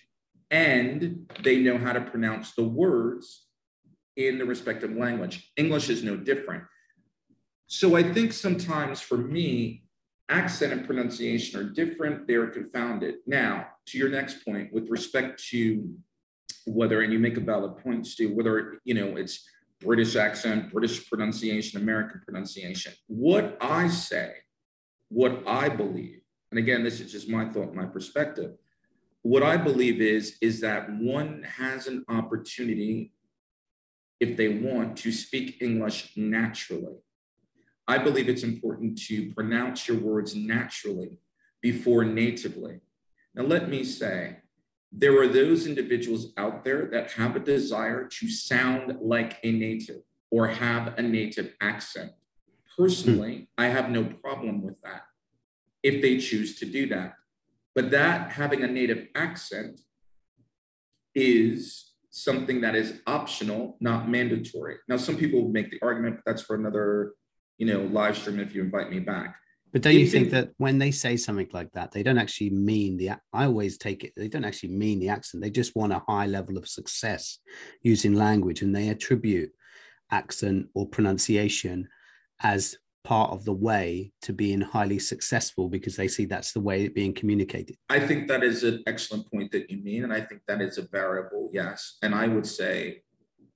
and 0.51 1.31
they 1.43 1.61
know 1.61 1.79
how 1.79 1.93
to 1.93 2.01
pronounce 2.01 2.53
the 2.55 2.65
words 2.65 3.47
in 4.17 4.39
the 4.39 4.45
respective 4.45 4.93
language. 4.93 5.51
English 5.57 5.89
is 5.89 6.03
no 6.03 6.17
different. 6.17 6.65
So 7.67 7.97
I 7.97 8.03
think 8.03 8.33
sometimes 8.33 9.01
for 9.01 9.17
me, 9.17 9.85
accent 10.29 10.73
and 10.73 10.87
pronunciation 10.87 11.59
are 11.59 11.65
different, 11.65 12.27
they're 12.27 12.49
confounded. 12.49 13.17
Now, 13.27 13.69
to 13.87 13.99
your 13.99 14.09
next 14.09 14.45
point, 14.45 14.73
with 14.73 14.89
respect 14.89 15.43
to 15.51 15.95
whether, 16.67 17.03
and 17.03 17.13
you 17.13 17.19
make 17.19 17.37
a 17.37 17.41
valid 17.41 17.79
point, 17.79 18.07
Stu, 18.07 18.35
whether, 18.35 18.79
you 18.85 18.95
know, 18.95 19.17
it's 19.17 19.45
British 19.81 20.17
accent, 20.17 20.73
British 20.73 21.09
pronunciation, 21.09 21.81
American 21.81 22.21
pronunciation. 22.25 22.93
What 23.07 23.57
I 23.61 23.89
say, 23.89 24.35
what 25.09 25.43
I 25.47 25.69
believe, 25.69 26.21
and 26.51 26.59
again, 26.59 26.83
this 26.83 27.01
is 27.01 27.13
just 27.13 27.29
my 27.29 27.49
thought, 27.49 27.75
my 27.75 27.87
perspective. 27.87 28.53
What 29.23 29.43
I 29.43 29.57
believe 29.57 30.01
is, 30.01 30.37
is 30.41 30.61
that 30.61 30.91
one 30.91 31.45
has 31.59 31.87
an 31.87 32.05
opportunity, 32.09 33.13
if 34.19 34.37
they 34.37 34.49
want, 34.49 34.97
to 34.99 35.13
speak 35.13 35.59
English 35.61 36.13
naturally. 36.17 36.97
I 37.87 37.99
believe 37.99 38.29
it's 38.29 38.45
important 38.45 38.99
to 39.09 39.33
pronounce 39.33 39.89
your 39.89 39.99
words 39.99 40.35
naturally 40.35 41.19
before 41.61 42.05
natively. 42.05 42.81
Now, 43.35 43.45
let 43.45 43.69
me 43.69 43.85
say, 43.85 44.39
there 44.93 45.21
are 45.21 45.29
those 45.29 45.67
individuals 45.67 46.33
out 46.37 46.65
there 46.65 46.89
that 46.93 47.13
have 47.13 47.37
a 47.37 47.41
desire 47.41 48.09
to 48.09 48.29
sound 48.29 48.97
like 49.01 49.39
a 49.45 49.53
native 49.53 50.03
or 50.31 50.49
have 50.49 50.99
a 50.99 51.03
native 51.03 51.55
accent. 51.61 52.13
Personally, 52.77 53.37
hmm. 53.37 53.45
I 53.59 53.67
have 53.67 53.91
no 53.91 54.05
problem 54.05 54.63
with 54.63 54.81
that 54.83 55.03
if 55.83 56.03
they 56.03 56.19
choose 56.19 56.59
to 56.59 56.65
do 56.65 56.87
that. 56.89 57.15
But 57.81 57.93
that 57.93 58.33
having 58.33 58.63
a 58.63 58.67
native 58.67 59.07
accent 59.15 59.81
is 61.15 61.95
something 62.11 62.61
that 62.61 62.75
is 62.75 63.01
optional, 63.07 63.79
not 63.81 64.07
mandatory. 64.07 64.77
Now, 64.87 64.99
some 64.99 65.17
people 65.17 65.49
make 65.49 65.71
the 65.71 65.79
argument, 65.81 66.17
but 66.17 66.31
that's 66.31 66.43
for 66.43 66.57
another, 66.57 67.15
you 67.57 67.65
know, 67.65 67.85
live 67.85 68.19
stream 68.19 68.39
if 68.39 68.55
you 68.55 68.61
invite 68.61 68.91
me 68.91 69.01
back. 69.01 69.35
But 69.73 69.81
don't 69.81 69.95
you 69.95 70.07
think 70.07 70.29
that 70.33 70.51
when 70.59 70.77
they 70.77 70.91
say 70.91 71.17
something 71.17 71.49
like 71.55 71.73
that, 71.73 71.91
they 71.91 72.03
don't 72.03 72.19
actually 72.19 72.51
mean 72.51 72.99
the? 72.99 73.13
I 73.33 73.47
always 73.47 73.79
take 73.79 74.05
it. 74.05 74.13
They 74.15 74.29
don't 74.29 74.45
actually 74.45 74.73
mean 74.73 75.01
the 75.01 75.09
accent. 75.09 75.43
They 75.43 75.51
just 75.51 75.75
want 75.75 75.95
a 75.95 76.03
high 76.07 76.27
level 76.27 76.59
of 76.59 76.69
success 76.69 77.39
using 77.81 78.15
language, 78.15 78.61
and 78.61 78.77
they 78.77 78.91
attribute 78.91 79.53
accent 80.11 80.67
or 80.75 80.87
pronunciation 80.87 81.89
as 82.43 82.77
part 83.05 83.33
of 83.33 83.45
the 83.45 83.53
way 83.53 84.13
to 84.23 84.33
being 84.33 84.61
highly 84.61 84.99
successful 84.99 85.69
because 85.69 85.97
they 85.97 86.09
see 86.09 86.27
that's 86.27 86.53
the 86.53 86.61
way 86.61 86.85
it 86.85 86.95
being 86.95 87.15
communicated. 87.15 87.77
I 87.89 88.01
think 88.01 88.29
that 88.29 88.43
is 88.43 88.63
an 88.63 88.83
excellent 88.87 89.31
point 89.31 89.53
that 89.53 89.71
you 89.71 89.83
mean, 89.83 90.05
and 90.05 90.13
I 90.13 90.21
think 90.21 90.43
that 90.49 90.61
is 90.61 90.79
a 90.79 90.83
variable. 90.83 91.51
Yes, 91.53 91.99
and 92.03 92.15
I 92.15 92.29
would 92.29 92.47
say 92.47 93.03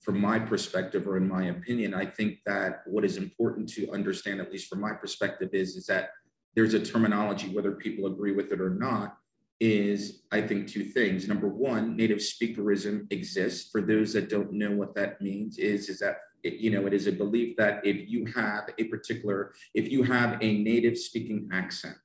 from 0.00 0.20
my 0.20 0.38
perspective 0.38 1.06
or 1.06 1.16
in 1.16 1.28
my 1.28 1.46
opinion, 1.46 1.94
I 1.94 2.04
think 2.04 2.38
that 2.46 2.82
what 2.86 3.04
is 3.04 3.16
important 3.16 3.68
to 3.70 3.90
understand, 3.90 4.40
at 4.40 4.52
least 4.52 4.68
from 4.68 4.80
my 4.80 4.92
perspective, 4.92 5.50
is, 5.52 5.76
is 5.76 5.86
that 5.86 6.10
there's 6.54 6.74
a 6.74 6.80
terminology, 6.80 7.48
whether 7.54 7.72
people 7.72 8.06
agree 8.06 8.32
with 8.32 8.52
it 8.52 8.60
or 8.60 8.70
not, 8.70 9.16
is 9.60 10.22
I 10.30 10.42
think 10.42 10.68
two 10.68 10.84
things. 10.84 11.26
Number 11.26 11.48
one, 11.48 11.96
native 11.96 12.20
speakerism 12.22 13.06
exists. 13.10 13.70
For 13.70 13.80
those 13.80 14.12
that 14.12 14.28
don't 14.28 14.52
know 14.52 14.72
what 14.72 14.94
that 14.94 15.20
means, 15.20 15.58
is, 15.58 15.88
is 15.88 16.00
that 16.00 16.18
it, 16.44 16.54
you 16.54 16.70
know, 16.70 16.86
it 16.86 16.92
is 16.92 17.06
a 17.06 17.12
belief 17.12 17.56
that 17.56 17.84
if 17.84 18.08
you 18.08 18.26
have 18.26 18.68
a 18.78 18.84
particular, 18.84 19.54
if 19.74 19.90
you 19.90 20.02
have 20.02 20.38
a 20.40 20.58
native 20.58 20.96
speaking 20.98 21.48
accent, 21.52 21.96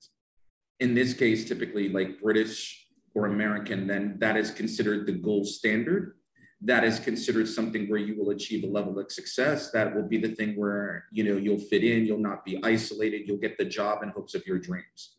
in 0.79 0.95
this 0.95 1.13
case, 1.13 1.47
typically 1.47 1.89
like 1.89 2.21
British 2.21 2.87
or 3.13 3.25
American, 3.25 3.85
then 3.85 4.15
that 4.19 4.37
is 4.37 4.49
considered 4.49 5.05
the 5.05 5.11
gold 5.11 5.45
standard. 5.45 6.15
That 6.61 6.83
is 6.83 6.99
considered 6.99 7.47
something 7.47 7.87
where 7.87 7.99
you 7.99 8.17
will 8.17 8.31
achieve 8.31 8.63
a 8.63 8.67
level 8.67 8.97
of 8.99 9.11
success. 9.11 9.71
That 9.71 9.95
will 9.95 10.07
be 10.07 10.17
the 10.17 10.35
thing 10.35 10.55
where 10.55 11.05
you 11.11 11.23
know 11.23 11.37
you'll 11.37 11.57
fit 11.57 11.83
in 11.83 12.05
you'll 12.05 12.17
not 12.17 12.43
be 12.43 12.61
isolated 12.63 13.27
you'll 13.27 13.37
get 13.37 13.57
the 13.57 13.65
job 13.65 14.03
and 14.03 14.11
hopes 14.11 14.35
of 14.35 14.45
your 14.45 14.59
dreams. 14.59 15.17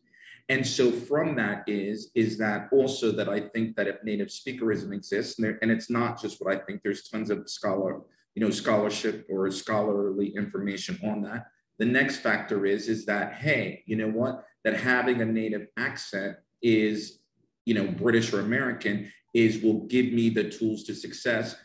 And 0.49 0.65
so 0.65 0.91
from 0.91 1.35
that 1.37 1.63
is 1.67 2.11
is 2.13 2.37
that 2.39 2.67
also 2.71 3.11
that 3.13 3.29
i 3.29 3.39
think 3.39 3.75
that 3.75 3.87
if 3.87 4.03
native 4.03 4.29
speakerism 4.29 4.91
exists 4.91 5.37
and, 5.37 5.45
there, 5.45 5.59
and 5.61 5.71
it's 5.71 5.89
not 5.89 6.21
just 6.21 6.41
what 6.41 6.53
i 6.53 6.59
think 6.59 6.81
there's 6.83 7.07
tons 7.07 7.29
of 7.29 7.49
scholar 7.49 8.01
you 8.35 8.43
know 8.43 8.49
scholarship 8.49 9.25
or 9.29 9.49
scholarly 9.51 10.33
information 10.35 10.99
on 11.03 11.21
that. 11.23 11.47
The 11.79 11.85
next 11.85 12.17
factor 12.17 12.65
is 12.65 12.87
is 12.87 13.05
that 13.05 13.33
hey 13.35 13.83
you 13.85 13.95
know 13.95 14.09
what? 14.09 14.43
That 14.63 14.75
having 14.75 15.21
a 15.21 15.25
native 15.25 15.67
accent 15.77 16.37
is 16.61 17.21
you 17.65 17.73
know 17.73 17.87
british 17.87 18.33
or 18.33 18.39
american 18.39 19.11
is 19.33 19.61
will 19.61 19.85
give 19.87 20.11
me 20.11 20.29
the 20.29 20.49
tools 20.49 20.83
to 20.83 20.95
success 20.95 21.55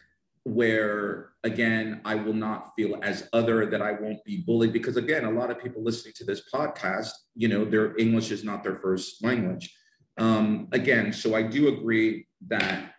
where 0.44 1.30
again 1.42 2.00
i 2.04 2.14
will 2.14 2.34
not 2.34 2.72
feel 2.76 2.98
as 3.02 3.28
other 3.32 3.66
that 3.66 3.82
i 3.82 3.92
won't 3.92 4.22
be 4.24 4.42
bullied 4.46 4.72
because 4.72 4.96
again 4.96 5.24
a 5.24 5.30
lot 5.30 5.50
of 5.50 5.60
people 5.60 5.82
listening 5.82 6.14
to 6.16 6.24
this 6.24 6.42
podcast 6.52 7.10
you 7.34 7.48
know 7.48 7.64
their 7.64 7.96
english 7.96 8.30
is 8.30 8.44
not 8.44 8.62
their 8.62 8.76
first 8.76 9.22
language. 9.24 9.74
Um, 10.18 10.68
again 10.72 11.12
so 11.12 11.34
i 11.34 11.42
do 11.42 11.68
agree 11.68 12.26
that 12.48 12.92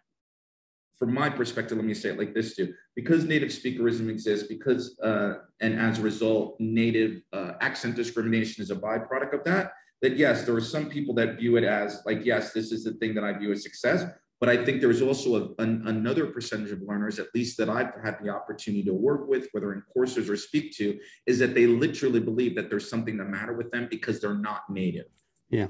from 0.98 1.14
my 1.14 1.30
perspective 1.30 1.78
let 1.78 1.86
me 1.86 1.94
say 1.94 2.10
it 2.10 2.18
like 2.18 2.34
this 2.34 2.56
too 2.56 2.74
because 2.96 3.24
native 3.24 3.52
speakerism 3.52 4.10
exists 4.10 4.48
because 4.48 4.98
uh, 5.00 5.36
and 5.62 5.80
as 5.80 6.00
a 6.00 6.02
result 6.02 6.56
native 6.60 7.22
uh, 7.34 7.54
accent 7.62 7.96
discrimination 7.96 8.64
is 8.64 8.72
a 8.72 8.76
byproduct 8.76 9.34
of 9.34 9.44
that 9.44 9.72
that 10.02 10.18
yes 10.18 10.44
there 10.44 10.56
are 10.56 10.62
some 10.62 10.90
people 10.90 11.14
that 11.14 11.38
view 11.38 11.58
it 11.58 11.64
as 11.64 12.02
like 12.06 12.26
yes 12.26 12.54
this 12.54 12.72
is 12.72 12.84
the 12.84 12.94
thing 12.94 13.14
that 13.14 13.24
i 13.24 13.32
view 13.32 13.52
as 13.52 13.64
success 13.64 14.06
but 14.40 14.50
I 14.50 14.64
think 14.64 14.82
there's 14.82 15.02
also 15.02 15.36
a, 15.58 15.64
an, 15.64 15.84
another 15.88 16.28
percentage 16.28 16.72
of 16.72 16.82
learners, 16.84 17.18
at 17.18 17.28
least 17.34 17.58
that 17.58 17.70
I've 17.70 17.94
had 18.04 18.18
the 18.22 18.30
opportunity 18.30 18.84
to 18.84 18.94
work 18.94 19.28
with, 19.28 19.48
whether 19.52 19.74
in 19.74 19.82
courses 19.94 20.30
or 20.30 20.38
speak 20.38 20.76
to, 20.78 20.98
is 21.26 21.40
that 21.40 21.56
they 21.56 21.66
literally 21.66 22.20
believe 22.20 22.56
that 22.56 22.70
there's 22.70 22.90
something 22.90 23.18
the 23.18 23.26
matter 23.26 23.54
with 23.54 23.72
them 23.72 23.88
because 23.90 24.22
they're 24.22 24.36
not 24.36 24.70
native. 24.70 25.08
Yeah. 25.50 25.68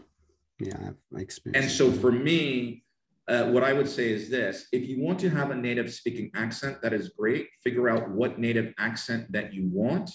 Yeah. 0.60 0.92
I 1.16 1.20
experienced. 1.22 1.64
And 1.64 1.72
so 1.72 1.92
for 1.92 2.12
me, 2.12 2.84
uh, 3.28 3.46
what 3.46 3.64
I 3.64 3.74
would 3.74 3.90
say 3.90 4.10
is 4.10 4.30
this 4.30 4.68
if 4.72 4.88
you 4.88 5.02
want 5.02 5.20
to 5.20 5.30
have 5.30 5.52
a 5.52 5.56
native 5.56 5.94
speaking 5.94 6.32
accent, 6.36 6.82
that 6.82 6.94
is 6.94 7.10
great. 7.10 7.50
Figure 7.64 7.90
out 7.90 8.10
what 8.10 8.40
native 8.40 8.74
accent 8.80 9.32
that 9.32 9.54
you 9.54 9.68
want. 9.72 10.10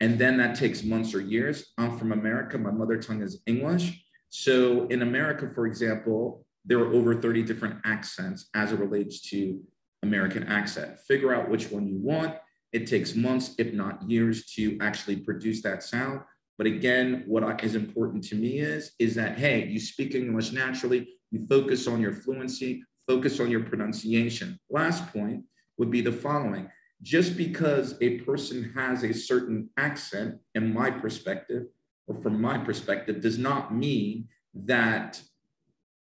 And 0.00 0.18
then 0.18 0.36
that 0.36 0.54
takes 0.54 0.84
months 0.84 1.14
or 1.14 1.20
years. 1.20 1.72
I'm 1.78 1.98
from 1.98 2.12
America, 2.12 2.58
my 2.58 2.70
mother 2.70 2.98
tongue 2.98 3.22
is 3.22 3.42
English. 3.46 4.04
So 4.28 4.86
in 4.88 5.00
America, 5.00 5.48
for 5.54 5.66
example, 5.66 6.44
there 6.66 6.78
are 6.80 6.92
over 6.92 7.14
30 7.14 7.42
different 7.44 7.76
accents 7.84 8.50
as 8.54 8.72
it 8.72 8.78
relates 8.78 9.20
to 9.30 9.58
American 10.02 10.44
accent. 10.44 10.98
Figure 11.00 11.34
out 11.34 11.48
which 11.48 11.70
one 11.70 11.88
you 11.88 11.98
want. 11.98 12.34
It 12.72 12.86
takes 12.86 13.14
months, 13.14 13.54
if 13.56 13.72
not 13.72 14.08
years, 14.10 14.46
to 14.56 14.76
actually 14.82 15.16
produce 15.16 15.62
that 15.62 15.82
sound. 15.82 16.20
But 16.58 16.66
again, 16.66 17.24
what 17.26 17.64
is 17.64 17.74
important 17.74 18.24
to 18.24 18.34
me 18.34 18.58
is, 18.58 18.92
is 18.98 19.14
that, 19.14 19.38
hey, 19.38 19.66
you 19.66 19.78
speak 19.78 20.14
English 20.14 20.52
naturally, 20.52 21.08
focus 21.38 21.86
on 21.86 22.00
your 22.00 22.12
fluency, 22.12 22.82
focus 23.08 23.40
on 23.40 23.50
your 23.50 23.64
pronunciation. 23.64 24.58
Last 24.70 25.12
point 25.12 25.44
would 25.78 25.90
be 25.90 26.00
the 26.00 26.12
following. 26.12 26.70
Just 27.02 27.36
because 27.36 27.94
a 28.00 28.18
person 28.20 28.72
has 28.74 29.04
a 29.04 29.12
certain 29.12 29.68
accent, 29.76 30.38
in 30.54 30.72
my 30.72 30.90
perspective, 30.90 31.64
or 32.06 32.14
from 32.22 32.40
my 32.40 32.56
perspective, 32.56 33.20
does 33.20 33.38
not 33.38 33.74
mean 33.74 34.28
that 34.54 35.20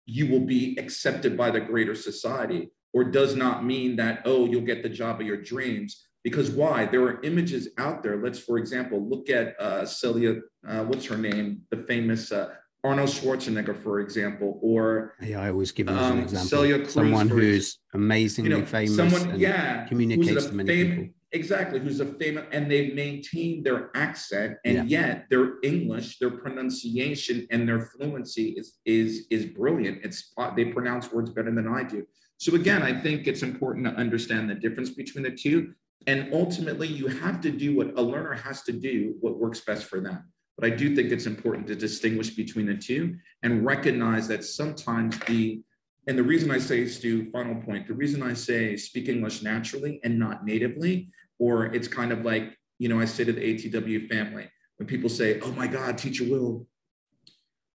you 0.04 0.30
will 0.30 0.46
be 0.46 0.76
accepted 0.78 1.36
by 1.36 1.50
the 1.50 1.60
greater 1.60 1.94
society 1.94 2.70
or 2.92 3.02
does 3.04 3.34
not 3.34 3.64
mean 3.64 3.96
that, 3.96 4.22
oh, 4.24 4.46
you'll 4.46 4.62
get 4.62 4.82
the 4.82 4.88
job 4.88 5.20
of 5.20 5.26
your 5.26 5.42
dreams. 5.42 6.06
Because 6.22 6.50
why? 6.50 6.86
There 6.86 7.02
are 7.02 7.20
images 7.22 7.68
out 7.78 8.02
there. 8.02 8.16
Let's, 8.16 8.38
for 8.38 8.58
example, 8.58 9.06
look 9.08 9.28
at 9.28 9.60
uh, 9.60 9.84
Celia, 9.84 10.40
uh, 10.66 10.84
what's 10.84 11.06
her 11.06 11.18
name? 11.18 11.62
The 11.70 11.78
famous 11.78 12.32
uh, 12.32 12.54
Arnold 12.86 13.10
Schwarzenegger, 13.10 13.76
for 13.82 14.00
example, 14.00 14.58
or 14.62 15.14
yeah, 15.20 15.40
I 15.40 15.50
always 15.50 15.72
give 15.72 15.88
him 15.88 15.98
um, 15.98 16.18
an 16.18 16.24
example. 16.24 16.48
Celia 16.48 16.78
Cruz, 16.78 16.92
someone 16.92 17.28
who's 17.28 17.78
amazingly 17.92 18.50
you 18.50 18.58
know, 18.58 18.66
famous, 18.66 18.96
someone, 18.96 19.38
yeah, 19.38 19.86
communicates 19.86 20.46
to 20.46 20.52
many 20.52 20.68
fam- 20.68 20.96
people 20.96 21.14
exactly 21.32 21.80
who's 21.80 22.00
a 22.00 22.06
famous 22.06 22.44
and 22.52 22.70
they 22.70 22.92
maintain 22.92 23.62
their 23.62 23.90
accent 23.94 24.56
and 24.64 24.88
yeah. 24.88 25.00
yet 25.00 25.26
their 25.28 25.54
english 25.62 26.18
their 26.18 26.30
pronunciation 26.30 27.46
and 27.50 27.68
their 27.68 27.80
fluency 27.80 28.50
is 28.50 28.78
is 28.84 29.26
is 29.30 29.44
brilliant 29.46 29.98
it's 30.04 30.32
they 30.56 30.66
pronounce 30.66 31.12
words 31.12 31.30
better 31.30 31.52
than 31.52 31.66
i 31.66 31.82
do 31.82 32.06
so 32.38 32.54
again 32.54 32.82
i 32.82 32.92
think 33.00 33.26
it's 33.26 33.42
important 33.42 33.84
to 33.86 33.92
understand 33.94 34.48
the 34.48 34.54
difference 34.54 34.90
between 34.90 35.24
the 35.24 35.30
two 35.30 35.72
and 36.06 36.32
ultimately 36.32 36.86
you 36.86 37.08
have 37.08 37.40
to 37.40 37.50
do 37.50 37.76
what 37.76 37.88
a 37.98 38.02
learner 38.02 38.34
has 38.34 38.62
to 38.62 38.72
do 38.72 39.16
what 39.20 39.36
works 39.36 39.60
best 39.60 39.84
for 39.84 40.00
them 40.00 40.32
but 40.56 40.70
i 40.70 40.74
do 40.74 40.94
think 40.94 41.10
it's 41.10 41.26
important 41.26 41.66
to 41.66 41.74
distinguish 41.74 42.30
between 42.30 42.66
the 42.66 42.76
two 42.76 43.16
and 43.42 43.64
recognize 43.64 44.26
that 44.28 44.44
sometimes 44.44 45.18
the 45.20 45.60
and 46.06 46.16
the 46.16 46.22
reason 46.22 46.50
I 46.50 46.58
say, 46.58 46.86
Stu, 46.86 47.30
final 47.32 47.60
point, 47.62 47.88
the 47.88 47.94
reason 47.94 48.22
I 48.22 48.32
say 48.32 48.76
speak 48.76 49.08
English 49.08 49.42
naturally 49.42 50.00
and 50.04 50.18
not 50.18 50.44
natively, 50.44 51.10
or 51.38 51.66
it's 51.66 51.88
kind 51.88 52.12
of 52.12 52.24
like, 52.24 52.56
you 52.78 52.88
know, 52.88 53.00
I 53.00 53.06
say 53.06 53.24
to 53.24 53.32
the 53.32 53.40
ATW 53.40 54.08
family, 54.08 54.48
when 54.76 54.86
people 54.86 55.08
say, 55.08 55.40
oh 55.40 55.50
my 55.52 55.66
God, 55.66 55.98
teacher 55.98 56.24
Will, 56.24 56.66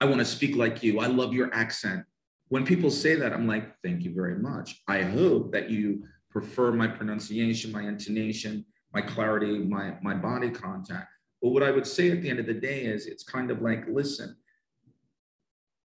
I 0.00 0.04
want 0.04 0.20
to 0.20 0.24
speak 0.24 0.54
like 0.54 0.82
you. 0.82 1.00
I 1.00 1.06
love 1.06 1.34
your 1.34 1.52
accent. 1.52 2.04
When 2.48 2.64
people 2.64 2.90
say 2.90 3.16
that, 3.16 3.32
I'm 3.32 3.46
like, 3.46 3.74
thank 3.82 4.02
you 4.02 4.14
very 4.14 4.36
much. 4.36 4.80
I 4.86 5.02
hope 5.02 5.52
that 5.52 5.70
you 5.70 6.04
prefer 6.30 6.72
my 6.72 6.86
pronunciation, 6.86 7.72
my 7.72 7.82
intonation, 7.82 8.64
my 8.92 9.00
clarity, 9.00 9.58
my, 9.58 9.96
my 10.02 10.14
body 10.14 10.50
contact. 10.50 11.08
But 11.42 11.50
what 11.50 11.62
I 11.62 11.70
would 11.70 11.86
say 11.86 12.10
at 12.10 12.22
the 12.22 12.28
end 12.28 12.38
of 12.38 12.46
the 12.46 12.54
day 12.54 12.84
is 12.84 13.06
it's 13.06 13.22
kind 13.22 13.50
of 13.50 13.62
like, 13.62 13.84
listen, 13.88 14.36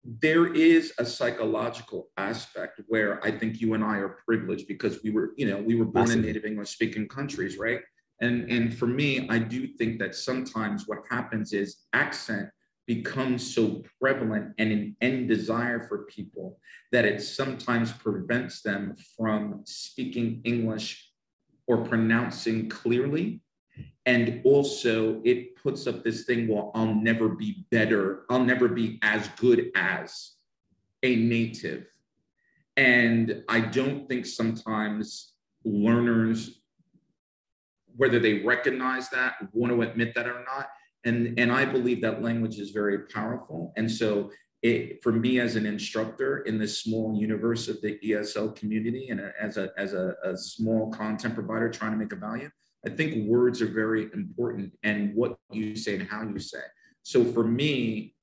there 0.05 0.53
is 0.53 0.93
a 0.99 1.07
psychological 1.07 2.09
aspect 2.17 2.81
where 2.89 3.25
I 3.25 3.31
think 3.31 3.61
you 3.61 3.75
and 3.75 3.85
I 3.85 3.99
are 3.99 4.19
privileged 4.27 4.67
because 4.67 5.03
we 5.03 5.11
were, 5.11 5.33
you 5.37 5.49
know, 5.49 5.63
we 5.63 5.77
were 5.77 5.85
born 5.85 6.11
in 6.11 6.23
native 6.23 6.45
English 6.45 6.71
speaking 6.71 7.07
countries, 7.07 7.57
right? 7.57 7.81
And 8.21 8.51
and 8.51 8.77
for 8.77 8.87
me, 8.87 9.29
I 9.29 9.39
do 9.39 9.67
think 9.67 9.99
that 10.01 10.15
sometimes 10.15 10.89
what 10.89 10.99
happens 11.11 11.53
is 11.53 11.85
accent 11.93 12.49
becomes 12.87 13.55
so 13.55 13.83
prevalent 14.01 14.55
and 14.59 14.73
an 14.73 14.97
end 15.01 15.29
desire 15.29 15.87
for 15.87 15.99
people 16.05 16.59
that 16.91 17.05
it 17.05 17.23
sometimes 17.23 17.93
prevents 17.93 18.61
them 18.63 18.97
from 19.17 19.63
speaking 19.65 20.41
English 20.45 21.11
or 21.67 21.85
pronouncing 21.85 22.69
clearly. 22.69 23.41
And 24.05 24.41
also, 24.45 25.21
it 25.25 25.55
puts 25.57 25.87
up 25.87 26.03
this 26.03 26.25
thing, 26.25 26.49
well, 26.49 26.73
I'll 26.75 26.95
never 26.95 27.29
be 27.29 27.67
better, 27.71 28.25
I'll 28.29 28.45
never 28.45 28.69
be 28.69 28.99
as 29.03 29.29
good 29.37 29.71
as 29.75 30.33
a 31.03 31.15
native. 31.17 31.87
And 32.77 33.45
I 33.49 33.61
don't 33.61 34.09
think 34.09 34.27
sometimes 34.27 35.35
learners, 35.65 36.63
whether 37.97 38.19
they 38.19 38.43
recognize 38.43 39.09
that, 39.11 39.35
want 39.53 39.73
to 39.73 39.83
admit 39.83 40.15
that 40.15 40.27
or 40.27 40.45
not, 40.45 40.69
and 41.05 41.39
and 41.39 41.53
i 41.53 41.65
believe 41.65 42.01
that 42.01 42.23
language 42.23 42.59
is 42.59 42.71
very 42.71 43.01
powerful 43.07 43.73
and 43.77 43.91
so 43.91 44.31
it, 44.63 45.03
for 45.03 45.11
me 45.11 45.41
as 45.41 45.57
an 45.57 45.67
instructor 45.67 46.39
in 46.43 46.57
this 46.57 46.79
small 46.79 47.17
universe 47.19 47.69
of 47.69 47.81
the 47.83 47.99
esl 48.05 48.55
community 48.55 49.09
and 49.09 49.21
as 49.41 49.57
a 49.57 49.71
as 49.77 49.93
a, 49.93 50.15
a 50.25 50.37
small 50.37 50.91
content 50.93 51.35
provider 51.35 51.69
trying 51.69 51.91
to 51.91 51.97
make 51.97 52.13
a 52.13 52.17
value 52.17 52.51
i 52.87 52.91
think 52.91 53.29
words 53.29 53.63
are 53.63 53.73
very 53.73 54.09
important 54.15 54.73
and 54.83 55.15
what 55.15 55.37
you 55.51 55.75
say 55.77 55.95
and 55.95 56.09
how 56.09 56.23
you 56.23 56.39
say 56.39 56.63
so 57.03 57.25
for 57.25 57.45
me 57.45 58.15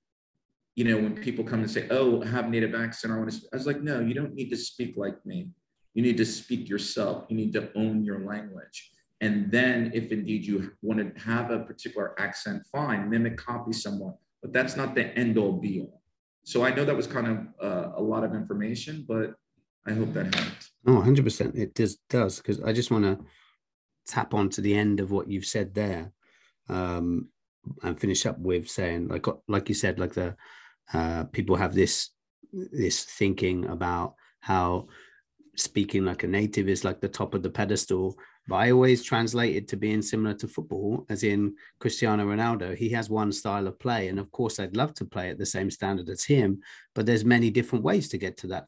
you 0.75 0.85
know 0.85 0.97
when 0.97 1.15
people 1.15 1.43
come 1.43 1.59
and 1.59 1.71
say 1.71 1.87
oh 1.89 2.21
I 2.21 2.27
have 2.27 2.49
native 2.49 2.75
accent 2.75 3.13
i 3.13 3.17
want 3.17 3.31
to 3.31 3.41
i 3.53 3.55
was 3.55 3.67
like 3.67 3.81
no 3.81 3.99
you 3.99 4.13
don't 4.13 4.33
need 4.33 4.49
to 4.49 4.57
speak 4.57 4.95
like 4.97 5.25
me 5.25 5.49
you 5.93 6.01
need 6.01 6.17
to 6.17 6.25
speak 6.25 6.69
yourself 6.69 7.25
you 7.29 7.35
need 7.35 7.53
to 7.53 7.71
own 7.75 8.03
your 8.03 8.19
language 8.19 8.91
and 9.21 9.51
then, 9.51 9.91
if 9.93 10.11
indeed 10.11 10.45
you 10.45 10.71
want 10.81 10.99
to 10.99 11.21
have 11.21 11.51
a 11.51 11.59
particular 11.59 12.19
accent, 12.19 12.63
fine, 12.71 13.09
mimic, 13.09 13.37
copy 13.37 13.73
someone, 13.73 14.13
but 14.41 14.53
that's 14.53 14.77
not 14.77 14.95
the 14.95 15.07
end 15.17 15.37
all 15.37 15.51
be 15.51 15.81
all. 15.81 16.01
So 16.45 16.63
I 16.63 16.73
know 16.73 16.85
that 16.85 16.95
was 16.95 17.05
kind 17.05 17.27
of 17.27 17.37
uh, 17.61 17.91
a 17.97 18.01
lot 18.01 18.23
of 18.23 18.33
information, 18.33 19.05
but 19.07 19.33
I 19.85 19.91
hope 19.91 20.13
that 20.13 20.33
helped. 20.33 20.71
Oh, 20.87 21.01
100%. 21.01 21.55
It 21.55 21.73
does, 21.73 21.97
does 22.09 22.37
because 22.37 22.61
I 22.61 22.71
just 22.71 22.91
want 22.91 23.03
to 23.03 23.19
tap 24.09 24.33
on 24.33 24.49
to 24.49 24.61
the 24.61 24.75
end 24.75 24.99
of 24.99 25.11
what 25.11 25.29
you've 25.29 25.45
said 25.45 25.73
there 25.73 26.11
um, 26.67 27.29
and 27.83 27.99
finish 27.99 28.25
up 28.25 28.37
with 28.39 28.69
saying, 28.69 29.07
like, 29.07 29.25
like 29.47 29.69
you 29.69 29.75
said, 29.75 29.99
like 29.99 30.13
the 30.13 30.35
uh, 30.93 31.23
people 31.25 31.55
have 31.55 31.73
this 31.73 32.09
this 32.51 33.03
thinking 33.03 33.65
about 33.65 34.15
how 34.39 34.87
speaking 35.55 36.03
like 36.03 36.23
a 36.23 36.27
native 36.27 36.67
is 36.67 36.83
like 36.83 36.99
the 36.99 37.07
top 37.07 37.35
of 37.35 37.43
the 37.43 37.49
pedestal 37.49 38.17
but 38.49 38.55
I 38.55 38.71
always 38.71 39.03
translate 39.03 39.55
it 39.55 39.67
to 39.67 39.77
being 39.77 40.01
similar 40.01 40.33
to 40.33 40.47
football, 40.47 41.05
as 41.07 41.23
in 41.23 41.53
Cristiano 41.79 42.25
Ronaldo. 42.25 42.75
He 42.75 42.89
has 42.89 43.07
one 43.07 43.31
style 43.31 43.67
of 43.67 43.77
play, 43.77 44.07
and 44.07 44.19
of 44.19 44.31
course, 44.31 44.59
I'd 44.59 44.75
love 44.75 44.95
to 44.95 45.05
play 45.05 45.29
at 45.29 45.37
the 45.37 45.45
same 45.45 45.69
standard 45.69 46.09
as 46.09 46.23
him. 46.23 46.61
But 46.95 47.05
there's 47.05 47.23
many 47.23 47.51
different 47.51 47.85
ways 47.85 48.09
to 48.09 48.17
get 48.17 48.37
to 48.37 48.47
that 48.47 48.65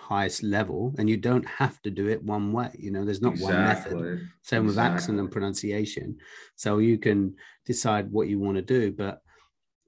highest 0.00 0.42
level, 0.42 0.94
and 0.98 1.08
you 1.08 1.16
don't 1.16 1.46
have 1.46 1.80
to 1.82 1.90
do 1.90 2.08
it 2.08 2.22
one 2.22 2.52
way. 2.52 2.70
You 2.78 2.90
know, 2.90 3.04
there's 3.04 3.22
not 3.22 3.34
exactly. 3.34 3.94
one 3.94 4.02
method. 4.02 4.28
Same 4.42 4.64
exactly. 4.64 4.66
with 4.66 4.78
accent 4.78 5.20
and 5.20 5.30
pronunciation. 5.30 6.18
So 6.56 6.78
you 6.78 6.98
can 6.98 7.34
decide 7.66 8.10
what 8.10 8.28
you 8.28 8.38
want 8.38 8.56
to 8.56 8.62
do, 8.62 8.92
but 8.92 9.20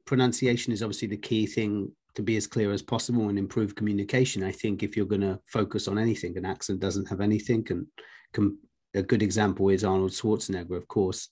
pronunciation 0.07 0.73
is 0.73 0.83
obviously 0.83 1.09
the 1.09 1.17
key 1.17 1.47
thing 1.47 1.93
to 2.15 2.23
be 2.23 2.37
as 2.37 2.47
clear 2.47 2.73
as 2.73 2.83
possible 2.83 3.29
and 3.29 3.39
improve 3.39 3.75
communication. 3.75 4.45
I 4.45 4.53
think 4.53 4.83
if 4.83 4.97
you're 4.97 5.07
going 5.07 5.23
to 5.23 5.41
focus 5.47 5.89
on 5.89 5.99
anything, 5.99 6.37
an 6.37 6.45
accent 6.45 6.81
doesn't 6.81 7.09
have 7.09 7.21
anything 7.21 7.67
and 7.71 7.87
can 8.33 8.59
a 8.95 9.03
good 9.03 9.23
example 9.23 9.71
is 9.71 9.85
Arnold 9.85 10.11
Schwarzenegger, 10.11 10.77
of 10.77 10.87
course. 10.87 11.29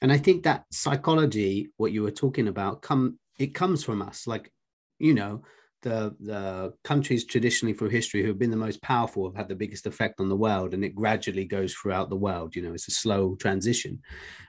And 0.00 0.10
I 0.10 0.16
think 0.16 0.44
that 0.44 0.64
psychology, 0.70 1.70
what 1.76 1.92
you 1.92 2.02
were 2.02 2.10
talking 2.10 2.48
about, 2.48 2.80
come 2.82 3.18
it 3.38 3.54
comes 3.54 3.84
from 3.84 4.02
us. 4.02 4.26
Like, 4.26 4.52
you 4.98 5.14
know, 5.14 5.42
the 5.82 6.14
the 6.20 6.72
countries 6.84 7.24
traditionally 7.24 7.74
through 7.74 7.90
history 7.90 8.22
who 8.22 8.28
have 8.28 8.38
been 8.38 8.50
the 8.50 8.56
most 8.56 8.80
powerful 8.82 9.26
have 9.26 9.36
had 9.36 9.48
the 9.48 9.54
biggest 9.54 9.86
effect 9.86 10.20
on 10.20 10.28
the 10.28 10.36
world, 10.36 10.74
and 10.74 10.84
it 10.84 10.94
gradually 10.94 11.44
goes 11.44 11.74
throughout 11.74 12.08
the 12.08 12.16
world. 12.16 12.56
You 12.56 12.62
know, 12.62 12.72
it's 12.72 12.88
a 12.88 12.92
slow 12.92 13.36
transition, 13.36 14.00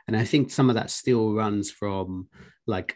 and 0.08 0.16
I 0.16 0.24
think 0.24 0.52
some 0.52 0.70
of 0.70 0.76
that 0.76 0.90
still 0.90 1.34
runs 1.34 1.72
from 1.72 2.28
like 2.68 2.96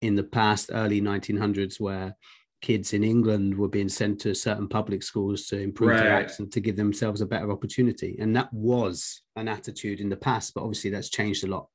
in 0.00 0.14
the 0.14 0.22
past 0.22 0.70
early 0.72 1.00
1900s 1.00 1.80
where 1.80 2.14
kids 2.60 2.92
in 2.92 3.04
England 3.04 3.56
were 3.56 3.68
being 3.68 3.88
sent 3.88 4.20
to 4.20 4.34
certain 4.34 4.68
public 4.68 5.02
schools 5.02 5.46
to 5.46 5.60
improve 5.60 5.90
right. 5.90 6.00
their 6.00 6.12
accent 6.12 6.52
to 6.52 6.60
give 6.60 6.76
themselves 6.76 7.20
a 7.20 7.26
better 7.26 7.52
opportunity. 7.52 8.16
And 8.20 8.34
that 8.34 8.52
was 8.52 9.22
an 9.36 9.48
attitude 9.48 10.00
in 10.00 10.08
the 10.08 10.16
past, 10.16 10.54
but 10.54 10.62
obviously 10.62 10.90
that's 10.90 11.08
changed 11.08 11.44
a 11.44 11.46
lot 11.48 11.68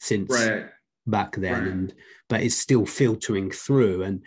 since 0.00 0.30
right. 0.30 0.66
back 1.06 1.36
then. 1.36 1.52
Right. 1.52 1.70
And 1.70 1.94
but 2.28 2.42
it's 2.42 2.56
still 2.56 2.86
filtering 2.86 3.50
through. 3.50 4.04
And 4.04 4.22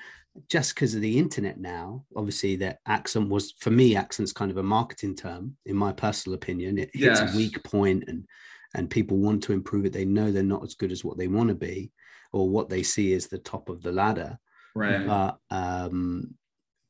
just 0.49 0.75
because 0.75 0.95
of 0.95 1.01
the 1.01 1.17
internet 1.17 1.59
now, 1.59 2.05
obviously 2.15 2.55
that 2.57 2.79
accent 2.87 3.29
was 3.29 3.53
for 3.59 3.71
me, 3.71 3.95
accent's 3.95 4.33
kind 4.33 4.51
of 4.51 4.57
a 4.57 4.63
marketing 4.63 5.15
term, 5.15 5.55
in 5.65 5.75
my 5.75 5.91
personal 5.91 6.35
opinion. 6.35 6.77
It 6.77 6.89
hits 6.93 7.19
a 7.21 7.35
weak 7.35 7.63
point 7.63 8.03
and 8.07 8.25
and 8.73 8.89
people 8.89 9.17
want 9.17 9.41
to 9.43 9.53
improve 9.53 9.85
it. 9.85 9.93
They 9.93 10.03
know 10.03 10.31
they're 10.31 10.43
not 10.43 10.63
as 10.63 10.75
good 10.75 10.91
as 10.91 11.03
what 11.03 11.17
they 11.17 11.27
want 11.27 11.47
to 11.49 11.55
be 11.55 11.91
or 12.33 12.49
what 12.49 12.69
they 12.69 12.83
see 12.83 13.13
as 13.13 13.27
the 13.27 13.37
top 13.37 13.69
of 13.69 13.81
the 13.81 13.91
ladder 13.91 14.37
Right. 14.75 15.07
But 15.07 15.37
um, 15.49 16.35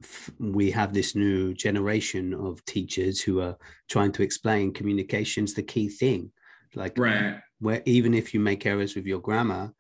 f- 0.04 0.32
we 0.40 0.72
have 0.72 0.92
this 0.92 1.16
new 1.16 1.54
generation 1.54 2.34
of 2.34 2.66
teachers 2.66 3.22
who 3.22 3.40
are 3.42 3.56
trying 3.88 4.12
to 4.14 4.24
explain 4.24 4.74
communication's 4.74 5.54
the 5.54 5.64
key 5.64 5.88
thing. 5.88 6.32
Like, 6.74 6.98
right. 6.98 7.40
where 7.60 7.82
even 7.86 8.14
if 8.14 8.34
you 8.34 8.40
make 8.42 8.66
errors 8.66 8.96
with 8.96 9.06
your 9.06 9.20
grammar, 9.20 9.74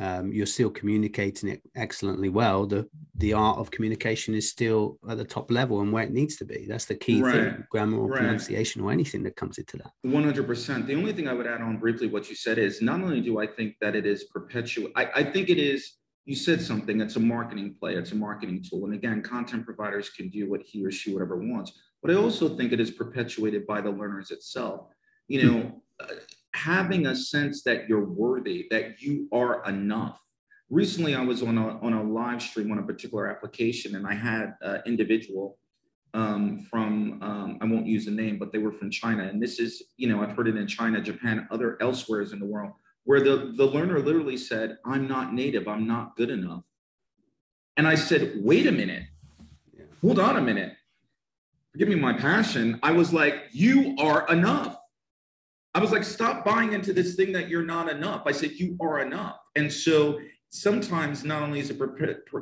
um, 0.00 0.32
you're 0.32 0.46
still 0.46 0.70
communicating 0.70 1.48
it 1.48 1.62
excellently 1.74 2.28
well. 2.28 2.66
The 2.66 2.88
the 3.16 3.32
art 3.32 3.58
of 3.58 3.70
communication 3.70 4.34
is 4.34 4.48
still 4.48 4.98
at 5.08 5.18
the 5.18 5.24
top 5.24 5.50
level 5.50 5.80
and 5.80 5.92
where 5.92 6.04
it 6.04 6.12
needs 6.12 6.36
to 6.36 6.44
be. 6.44 6.66
That's 6.68 6.84
the 6.84 6.94
key 6.94 7.20
right. 7.20 7.34
thing, 7.34 7.66
grammar 7.70 7.98
or 7.98 8.08
right. 8.08 8.18
pronunciation 8.18 8.82
or 8.82 8.92
anything 8.92 9.22
that 9.24 9.36
comes 9.36 9.58
into 9.58 9.76
that. 9.78 9.90
One 10.02 10.24
hundred 10.24 10.46
percent. 10.46 10.86
The 10.86 10.94
only 10.94 11.12
thing 11.12 11.28
I 11.28 11.32
would 11.32 11.46
add 11.46 11.60
on 11.60 11.78
briefly 11.78 12.06
what 12.06 12.28
you 12.28 12.36
said 12.36 12.58
is 12.58 12.80
not 12.80 13.00
only 13.00 13.20
do 13.20 13.40
I 13.40 13.46
think 13.46 13.76
that 13.80 13.96
it 13.96 14.06
is 14.06 14.24
perpetual, 14.24 14.90
I, 14.94 15.08
I 15.16 15.24
think 15.24 15.48
it 15.48 15.58
is 15.58 15.98
you 16.28 16.36
said 16.36 16.60
something 16.60 17.00
it's 17.00 17.16
a 17.16 17.20
marketing 17.20 17.74
play 17.80 17.94
it's 17.94 18.12
a 18.12 18.14
marketing 18.14 18.62
tool 18.62 18.84
and 18.84 18.92
again 18.92 19.22
content 19.22 19.64
providers 19.64 20.10
can 20.10 20.28
do 20.28 20.50
what 20.50 20.60
he 20.60 20.84
or 20.84 20.90
she 20.90 21.10
whatever 21.10 21.38
wants 21.38 21.72
but 22.02 22.10
i 22.10 22.14
also 22.14 22.54
think 22.54 22.70
it 22.70 22.78
is 22.78 22.90
perpetuated 22.90 23.66
by 23.66 23.80
the 23.80 23.90
learners 23.90 24.30
itself 24.30 24.88
you 25.26 25.42
know 25.42 25.82
uh, 26.00 26.14
having 26.58 27.06
a 27.06 27.16
sense 27.16 27.62
that 27.62 27.88
you're 27.88 28.04
worthy 28.04 28.66
that 28.70 29.00
you 29.00 29.28
are 29.32 29.64
enough 29.68 30.20
recently 30.70 31.14
i 31.14 31.22
was 31.22 31.42
on 31.42 31.56
a, 31.58 31.78
on 31.80 31.92
a 31.92 32.02
live 32.02 32.42
stream 32.42 32.70
on 32.72 32.78
a 32.78 32.82
particular 32.82 33.26
application 33.26 33.94
and 33.96 34.06
i 34.06 34.14
had 34.14 34.54
an 34.62 34.82
individual 34.86 35.58
um, 36.14 36.66
from 36.70 37.22
um, 37.22 37.58
i 37.60 37.64
won't 37.64 37.86
use 37.86 38.04
the 38.04 38.10
name 38.10 38.38
but 38.38 38.52
they 38.52 38.58
were 38.58 38.72
from 38.72 38.90
china 38.90 39.24
and 39.24 39.42
this 39.42 39.58
is 39.58 39.82
you 39.96 40.08
know 40.08 40.22
i've 40.22 40.34
heard 40.36 40.48
it 40.48 40.56
in 40.56 40.66
china 40.66 41.00
japan 41.00 41.46
other 41.50 41.76
elsewheres 41.80 42.32
in 42.32 42.38
the 42.38 42.46
world 42.46 42.72
where 43.08 43.22
the, 43.22 43.54
the 43.56 43.64
learner 43.64 44.00
literally 44.00 44.36
said, 44.36 44.76
I'm 44.84 45.08
not 45.08 45.32
native, 45.32 45.66
I'm 45.66 45.86
not 45.86 46.14
good 46.14 46.28
enough. 46.28 46.62
And 47.78 47.88
I 47.88 47.94
said, 47.94 48.34
wait 48.36 48.66
a 48.66 48.70
minute, 48.70 49.04
hold 50.02 50.18
on 50.18 50.36
a 50.36 50.42
minute. 50.42 50.74
Give 51.78 51.88
me 51.88 51.94
my 51.94 52.12
passion. 52.12 52.78
I 52.82 52.92
was 52.92 53.10
like, 53.10 53.44
you 53.50 53.96
are 53.98 54.28
enough. 54.28 54.77
I 55.78 55.80
was 55.80 55.92
like, 55.92 56.02
stop 56.02 56.44
buying 56.44 56.72
into 56.72 56.92
this 56.92 57.14
thing 57.14 57.30
that 57.34 57.48
you're 57.48 57.64
not 57.64 57.88
enough. 57.88 58.22
I 58.26 58.32
said, 58.32 58.50
you 58.54 58.76
are 58.80 58.98
enough. 58.98 59.36
And 59.54 59.72
so 59.72 60.18
sometimes 60.50 61.22
not 61.22 61.40
only 61.40 61.60
is 61.60 61.70
it 61.70 61.78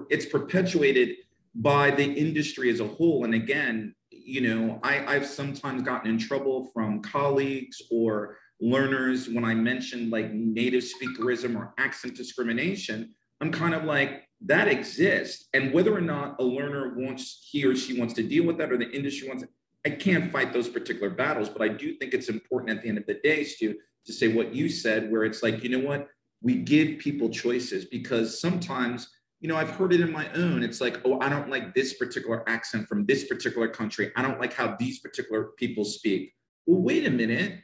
it's 0.09 0.25
perpetuated 0.25 1.17
by 1.55 1.91
the 1.91 2.03
industry 2.03 2.71
as 2.71 2.81
a 2.81 2.87
whole. 2.87 3.27
And 3.27 3.35
again, 3.35 3.95
you 4.11 4.41
know, 4.41 4.81
I, 4.83 5.05
I've 5.05 5.27
sometimes 5.27 5.83
gotten 5.83 6.11
in 6.11 6.17
trouble 6.17 6.71
from 6.73 7.03
colleagues 7.03 7.83
or 7.91 8.39
learners 8.59 9.29
when 9.29 9.45
I 9.45 9.53
mentioned 9.55 10.11
like 10.11 10.33
native 10.33 10.85
speakerism 10.85 11.59
or 11.59 11.75
accent 11.77 12.17
discrimination, 12.17 13.15
I'm 13.43 13.53
kind 13.53 13.75
of 13.75 13.85
like, 13.85 14.23
that 14.47 14.67
exists. 14.67 15.51
And 15.53 15.75
whether 15.75 15.95
or 15.95 16.01
not 16.01 16.37
a 16.41 16.43
learner 16.43 16.95
wants, 16.97 17.47
he 17.51 17.67
or 17.67 17.77
she 17.77 17.99
wants 17.99 18.15
to 18.15 18.23
deal 18.23 18.47
with 18.47 18.57
that 18.57 18.73
or 18.73 18.79
the 18.79 18.91
industry 18.91 19.29
wants, 19.29 19.45
I 19.87 19.91
can't 19.91 20.33
fight 20.33 20.53
those 20.53 20.69
particular 20.69 21.11
battles. 21.11 21.49
But 21.49 21.63
I 21.63 21.69
do 21.69 21.95
think 21.95 22.13
it's 22.13 22.29
important 22.29 22.77
at 22.77 22.83
the 22.83 22.89
end 22.89 22.99
of 22.99 23.07
the 23.07 23.21
day, 23.23 23.45
Stu, 23.45 23.77
to 24.07 24.13
say 24.13 24.35
what 24.35 24.53
you 24.53 24.69
said, 24.69 25.13
where 25.13 25.25
it's 25.25 25.45
like, 25.45 25.63
you 25.63 25.71
know 25.71 25.87
what? 25.87 26.09
We 26.43 26.57
give 26.57 26.99
people 26.99 27.29
choices 27.31 27.85
because 27.85 28.41
sometimes, 28.41 29.09
you 29.41 29.49
know, 29.49 29.57
I've 29.57 29.71
heard 29.71 29.93
it 29.93 30.01
in 30.01 30.11
my 30.11 30.29
own. 30.33 30.65
It's 30.65 30.81
like, 30.81 31.01
oh, 31.05 31.21
I 31.21 31.29
don't 31.29 31.49
like 31.49 31.73
this 31.73 31.95
particular 31.95 32.43
accent 32.49 32.89
from 32.89 33.07
this 33.07 33.29
particular 33.29 33.69
country. 33.69 34.11
I 34.17 34.23
don't 34.23 34.41
like 34.41 34.53
how 34.53 34.75
these 34.77 34.99
particular 34.99 35.51
people 35.57 35.85
speak. 35.85 36.35
Well, 36.67 36.83
wait 36.83 37.07
a 37.07 37.11
minute 37.11 37.61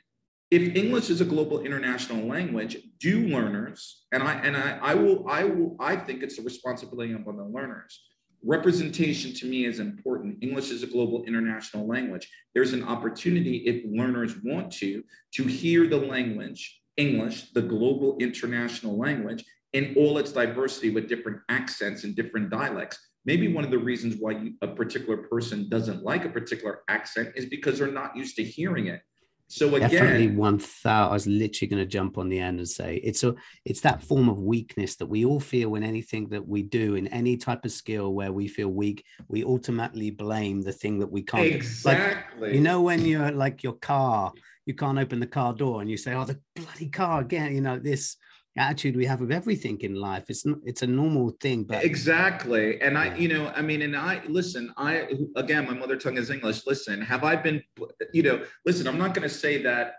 if 0.53 0.77
English 0.77 1.11
is 1.11 1.23
a 1.23 1.25
global 1.25 1.63
international 1.63 2.27
language, 2.27 2.77
do 3.01 3.27
learners, 3.27 4.05
and 4.13 4.23
I 4.23 4.35
and 4.35 4.55
I, 4.55 4.79
I 4.83 4.95
will 4.95 5.27
I 5.27 5.45
will 5.45 5.77
I 5.81 5.97
think 5.97 6.23
it's 6.23 6.37
the 6.37 6.43
responsibility 6.43 7.15
of 7.15 7.25
the 7.25 7.33
learners 7.33 7.99
representation 8.45 9.33
to 9.35 9.47
me 9.47 9.65
is 9.65 9.79
important. 9.79 10.39
English 10.43 10.71
is 10.71 10.83
a 10.83 10.87
global 10.87 11.25
international 11.25 11.87
language. 11.87 12.29
There's 12.55 12.73
an 12.73 12.85
opportunity 12.85 13.59
if 13.59 13.85
learners 13.87 14.35
want 14.43 14.73
to, 14.75 15.03
to 15.35 15.45
hear 15.45 15.87
the 15.87 15.99
language, 15.99 16.81
English, 16.97 17.53
the 17.53 17.63
global 17.63 18.17
international 18.19 18.99
language, 18.99 19.45
in 19.73 19.95
all 19.97 20.19
its 20.19 20.33
diversity 20.33 20.91
with 20.91 21.09
different 21.09 21.39
accents 21.49 22.05
and 22.05 22.15
different 22.15 22.51
dialects. 22.51 22.99
Maybe 23.25 23.53
one 23.53 23.65
of 23.65 23.71
the 23.71 23.79
reasons 23.79 24.17
why 24.19 24.33
you, 24.33 24.55
a 24.63 24.69
particular 24.69 25.29
person 25.29 25.69
doesn't 25.69 26.03
like 26.03 26.25
a 26.25 26.29
particular 26.29 26.81
accent 26.89 27.33
is 27.37 27.47
because 27.47 27.79
they're 27.79 27.89
not 27.89 28.17
used 28.17 28.37
to 28.37 28.45
hearing 28.45 28.89
it. 28.89 29.01
So 29.53 29.75
again, 29.75 29.91
definitely 29.91 30.29
one 30.29 30.59
thought. 30.59 31.11
I 31.11 31.13
was 31.13 31.27
literally 31.27 31.69
going 31.69 31.83
to 31.83 31.87
jump 31.87 32.17
on 32.17 32.31
the 32.31 32.39
end 32.39 32.59
and 32.59 32.69
say 32.69 32.97
it's 33.05 33.23
a 33.23 33.35
it's 33.67 33.83
that 33.83 34.03
form 34.03 34.31
of 34.31 34.39
weakness 34.39 34.97
that 34.97 35.07
we 35.07 35.27
all 35.27 35.41
feel 35.41 35.75
in 35.75 35.83
anything 35.83 36.29
that 36.31 36.49
we 36.49 36.63
do 36.63 36.95
in 36.95 37.07
any 37.09 37.37
type 37.37 37.67
of 37.67 37.71
skill 37.71 38.15
where 38.15 38.33
we 38.33 38.49
feel 38.49 38.69
weak. 38.69 39.05
We 39.29 39.45
automatically 39.45 40.11
blame 40.11 40.63
the 40.63 40.73
thing 40.73 41.01
that 41.01 41.13
we 41.13 41.23
can't. 41.23 41.45
Exactly. 41.45 42.49
Like, 42.49 42.55
you 42.55 42.63
know 42.63 42.81
when 42.81 43.05
you're 43.05 43.31
like 43.31 43.63
your 43.63 43.75
car, 43.75 44.33
you 44.65 44.73
can't 44.73 44.99
open 44.99 45.21
the 45.21 45.27
car 45.27 45.53
door, 45.53 45.83
and 45.83 45.91
you 45.91 45.99
say, 45.99 46.15
"Oh, 46.15 46.25
the 46.25 46.41
bloody 46.57 46.89
car 46.89 47.21
again." 47.21 47.55
You 47.55 47.61
know 47.61 47.79
this 47.79 48.17
attitude 48.57 48.97
we 48.97 49.07
have 49.07 49.23
of 49.23 49.31
everything 49.31 49.81
in 49.81 49.95
life. 49.95 50.25
It's 50.29 50.45
not, 50.45 50.59
it's 50.65 50.83
a 50.83 50.87
normal 50.87 51.31
thing, 51.41 51.65
but 51.65 51.85
exactly. 51.85 52.81
And 52.81 52.99
I, 52.99 53.17
you 53.17 53.29
know, 53.29 53.53
I 53.57 53.63
mean, 53.63 53.83
and 53.83 53.97
I 53.97 54.23
listen. 54.29 54.73
I 54.77 55.09
again, 55.37 55.67
my 55.67 55.75
mother 55.75 55.97
tongue 55.97 56.19
is 56.19 56.31
English. 56.31 56.67
Listen, 56.67 57.01
have 57.01 57.25
I 57.25 57.37
been, 57.37 57.63
you 58.13 58.23
know, 58.23 58.45
listen. 58.67 58.87
I'm 58.87 58.99
not 58.99 59.15
going 59.15 59.29
to 59.29 59.35
say 59.35 59.63
that. 59.63 59.95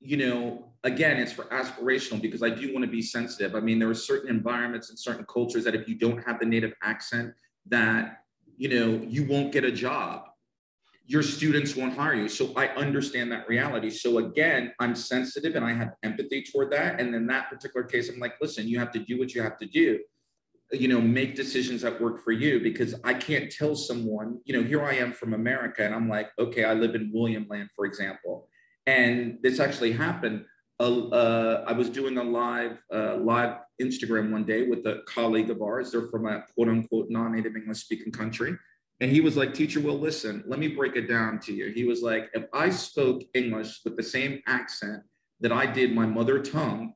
You 0.00 0.16
know, 0.16 0.72
again, 0.84 1.16
it's 1.16 1.32
for 1.32 1.46
aspirational 1.46 2.22
because 2.22 2.40
I 2.40 2.50
do 2.50 2.72
want 2.72 2.84
to 2.84 2.90
be 2.90 3.02
sensitive. 3.02 3.56
I 3.56 3.60
mean, 3.60 3.80
there 3.80 3.90
are 3.90 3.94
certain 3.94 4.30
environments 4.30 4.90
and 4.90 4.98
certain 4.98 5.24
cultures 5.24 5.64
that 5.64 5.74
if 5.74 5.88
you 5.88 5.96
don't 5.96 6.22
have 6.22 6.38
the 6.38 6.46
native 6.46 6.72
accent, 6.84 7.34
that 7.66 8.18
you 8.56 8.68
know, 8.68 9.04
you 9.08 9.24
won't 9.24 9.52
get 9.52 9.64
a 9.64 9.72
job 9.72 10.27
your 11.08 11.22
students 11.22 11.74
won't 11.74 11.96
hire 11.96 12.14
you. 12.14 12.28
So 12.28 12.52
I 12.54 12.68
understand 12.68 13.32
that 13.32 13.48
reality. 13.48 13.88
So 13.88 14.18
again, 14.18 14.74
I'm 14.78 14.94
sensitive 14.94 15.56
and 15.56 15.64
I 15.64 15.72
have 15.72 15.94
empathy 16.02 16.44
toward 16.44 16.70
that. 16.72 17.00
And 17.00 17.14
in 17.14 17.26
that 17.28 17.48
particular 17.48 17.86
case, 17.86 18.10
I'm 18.10 18.20
like, 18.20 18.34
listen, 18.42 18.68
you 18.68 18.78
have 18.78 18.92
to 18.92 18.98
do 18.98 19.18
what 19.18 19.34
you 19.34 19.40
have 19.40 19.56
to 19.60 19.66
do. 19.66 20.00
You 20.70 20.88
know, 20.88 21.00
make 21.00 21.34
decisions 21.34 21.80
that 21.80 21.98
work 21.98 22.22
for 22.22 22.32
you 22.32 22.60
because 22.60 22.94
I 23.04 23.14
can't 23.14 23.50
tell 23.50 23.74
someone, 23.74 24.38
you 24.44 24.52
know, 24.52 24.62
here 24.62 24.84
I 24.84 24.96
am 24.96 25.14
from 25.14 25.32
America 25.32 25.82
and 25.82 25.94
I'm 25.94 26.10
like, 26.10 26.28
okay, 26.38 26.64
I 26.64 26.74
live 26.74 26.94
in 26.94 27.10
William 27.10 27.46
Land, 27.48 27.70
for 27.74 27.86
example. 27.86 28.46
And 28.86 29.38
this 29.42 29.60
actually 29.60 29.92
happened. 29.92 30.44
Uh, 30.78 31.08
uh, 31.08 31.64
I 31.66 31.72
was 31.72 31.88
doing 31.88 32.18
a 32.18 32.22
live 32.22 32.82
uh, 32.94 33.16
live 33.16 33.56
Instagram 33.80 34.30
one 34.30 34.44
day 34.44 34.68
with 34.68 34.86
a 34.86 35.00
colleague 35.06 35.48
of 35.48 35.62
ours. 35.62 35.90
They're 35.90 36.08
from 36.08 36.26
a 36.26 36.44
quote 36.54 36.68
unquote 36.68 37.06
non-native 37.08 37.56
English 37.56 37.78
speaking 37.78 38.12
country 38.12 38.58
and 39.00 39.10
he 39.10 39.20
was 39.20 39.36
like, 39.36 39.54
Teacher 39.54 39.80
Will, 39.80 39.98
listen, 39.98 40.42
let 40.46 40.58
me 40.58 40.68
break 40.68 40.96
it 40.96 41.06
down 41.06 41.38
to 41.40 41.52
you. 41.52 41.70
He 41.70 41.84
was 41.84 42.02
like, 42.02 42.30
If 42.34 42.46
I 42.52 42.70
spoke 42.70 43.22
English 43.34 43.80
with 43.84 43.96
the 43.96 44.02
same 44.02 44.40
accent 44.46 45.02
that 45.40 45.52
I 45.52 45.66
did 45.66 45.94
my 45.94 46.06
mother 46.06 46.40
tongue, 46.40 46.94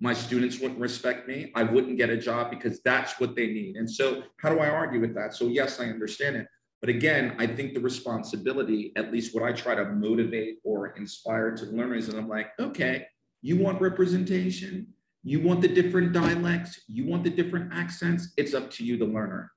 my 0.00 0.14
students 0.14 0.58
wouldn't 0.58 0.80
respect 0.80 1.28
me. 1.28 1.52
I 1.54 1.62
wouldn't 1.62 1.98
get 1.98 2.10
a 2.10 2.16
job 2.16 2.50
because 2.50 2.80
that's 2.82 3.20
what 3.20 3.36
they 3.36 3.46
need. 3.46 3.76
And 3.76 3.90
so, 3.90 4.22
how 4.38 4.50
do 4.50 4.58
I 4.58 4.68
argue 4.68 5.00
with 5.00 5.14
that? 5.14 5.34
So, 5.34 5.46
yes, 5.46 5.80
I 5.80 5.84
understand 5.84 6.36
it. 6.36 6.46
But 6.80 6.90
again, 6.90 7.36
I 7.38 7.46
think 7.46 7.72
the 7.72 7.80
responsibility, 7.80 8.92
at 8.96 9.12
least 9.12 9.34
what 9.34 9.42
I 9.44 9.52
try 9.52 9.74
to 9.74 9.84
motivate 9.84 10.58
or 10.64 10.88
inspire 10.96 11.52
to 11.52 11.64
learners, 11.66 12.08
and 12.08 12.18
I'm 12.18 12.28
like, 12.28 12.48
okay, 12.60 13.06
you 13.40 13.56
want 13.56 13.80
representation, 13.80 14.88
you 15.22 15.40
want 15.40 15.62
the 15.62 15.68
different 15.68 16.12
dialects, 16.12 16.82
you 16.88 17.06
want 17.06 17.24
the 17.24 17.30
different 17.30 17.72
accents. 17.72 18.34
It's 18.36 18.52
up 18.52 18.70
to 18.72 18.84
you, 18.84 18.98
the 18.98 19.06
learner. 19.06 19.50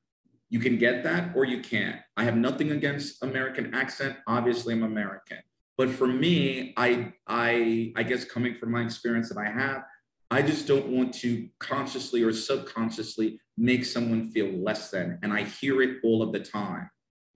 You 0.50 0.60
can 0.60 0.78
get 0.78 1.04
that 1.04 1.36
or 1.36 1.46
you 1.46 1.62
can't. 1.62 2.00
I 2.16 2.24
have 2.24 2.38
nothing 2.38 2.72
against 2.72 3.22
American 3.24 3.74
accent. 3.74 4.18
Obviously, 4.28 4.74
I'm 4.74 4.84
American. 4.84 5.40
But 5.78 5.90
for 5.90 6.08
me, 6.08 6.74
I 6.78 7.14
I 7.28 7.94
I 7.96 8.04
guess 8.04 8.26
coming 8.26 8.56
from 8.56 8.72
my 8.72 8.82
experience 8.82 9.30
that 9.30 9.38
I 9.38 9.50
have, 9.50 9.84
I 10.32 10.42
just 10.42 10.68
don't 10.68 10.88
want 10.88 11.14
to 11.16 11.48
consciously 11.60 12.24
or 12.24 12.34
subconsciously 12.34 13.40
make 13.58 13.86
someone 13.86 14.32
feel 14.32 14.48
less 14.48 14.90
than. 14.90 15.20
And 15.22 15.32
I 15.32 15.44
hear 15.44 15.82
it 15.82 15.98
all 16.04 16.22
of 16.22 16.32
the 16.32 16.40
time. 16.40 16.90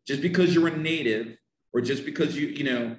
Just 0.07 0.21
because 0.21 0.53
you're 0.53 0.67
a 0.67 0.77
native 0.77 1.37
or 1.73 1.81
just 1.81 2.05
because 2.05 2.35
you, 2.35 2.47
you 2.47 2.63
know, 2.63 2.97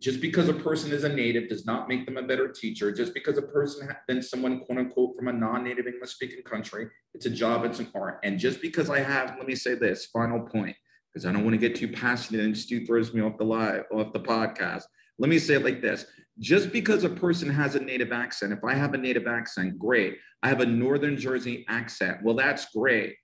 just 0.00 0.20
because 0.20 0.48
a 0.48 0.54
person 0.54 0.92
is 0.92 1.04
a 1.04 1.08
native 1.08 1.48
does 1.48 1.64
not 1.64 1.88
make 1.88 2.04
them 2.04 2.16
a 2.16 2.22
better 2.22 2.48
teacher. 2.48 2.92
Just 2.92 3.14
because 3.14 3.38
a 3.38 3.42
person 3.42 3.86
has 3.86 3.96
been 4.06 4.22
someone, 4.22 4.60
quote 4.60 4.78
unquote, 4.78 5.16
from 5.16 5.28
a 5.28 5.32
non 5.32 5.64
native 5.64 5.86
English 5.86 6.10
speaking 6.10 6.42
country, 6.42 6.88
it's 7.14 7.26
a 7.26 7.30
job, 7.30 7.64
it's 7.64 7.78
an 7.78 7.88
art. 7.94 8.20
And 8.22 8.38
just 8.38 8.60
because 8.60 8.90
I 8.90 9.00
have, 9.00 9.36
let 9.38 9.46
me 9.46 9.54
say 9.54 9.74
this 9.74 10.06
final 10.06 10.40
point, 10.40 10.76
because 11.12 11.26
I 11.26 11.32
don't 11.32 11.44
want 11.44 11.54
to 11.54 11.68
get 11.68 11.76
too 11.76 11.88
passionate 11.88 12.44
and 12.44 12.56
Stu 12.56 12.84
throws 12.84 13.14
me 13.14 13.22
off 13.22 13.38
the 13.38 13.44
live, 13.44 13.84
off 13.92 14.12
the 14.12 14.20
podcast. 14.20 14.82
Let 15.18 15.30
me 15.30 15.38
say 15.38 15.54
it 15.54 15.64
like 15.64 15.80
this 15.80 16.06
just 16.38 16.72
because 16.72 17.04
a 17.04 17.08
person 17.08 17.48
has 17.48 17.74
a 17.74 17.80
native 17.80 18.12
accent, 18.12 18.52
if 18.52 18.64
I 18.64 18.74
have 18.74 18.94
a 18.94 18.98
native 18.98 19.26
accent, 19.26 19.78
great. 19.78 20.18
I 20.42 20.48
have 20.48 20.60
a 20.60 20.66
Northern 20.66 21.16
Jersey 21.16 21.64
accent. 21.68 22.18
Well, 22.22 22.34
that's 22.34 22.66
great. 22.74 23.14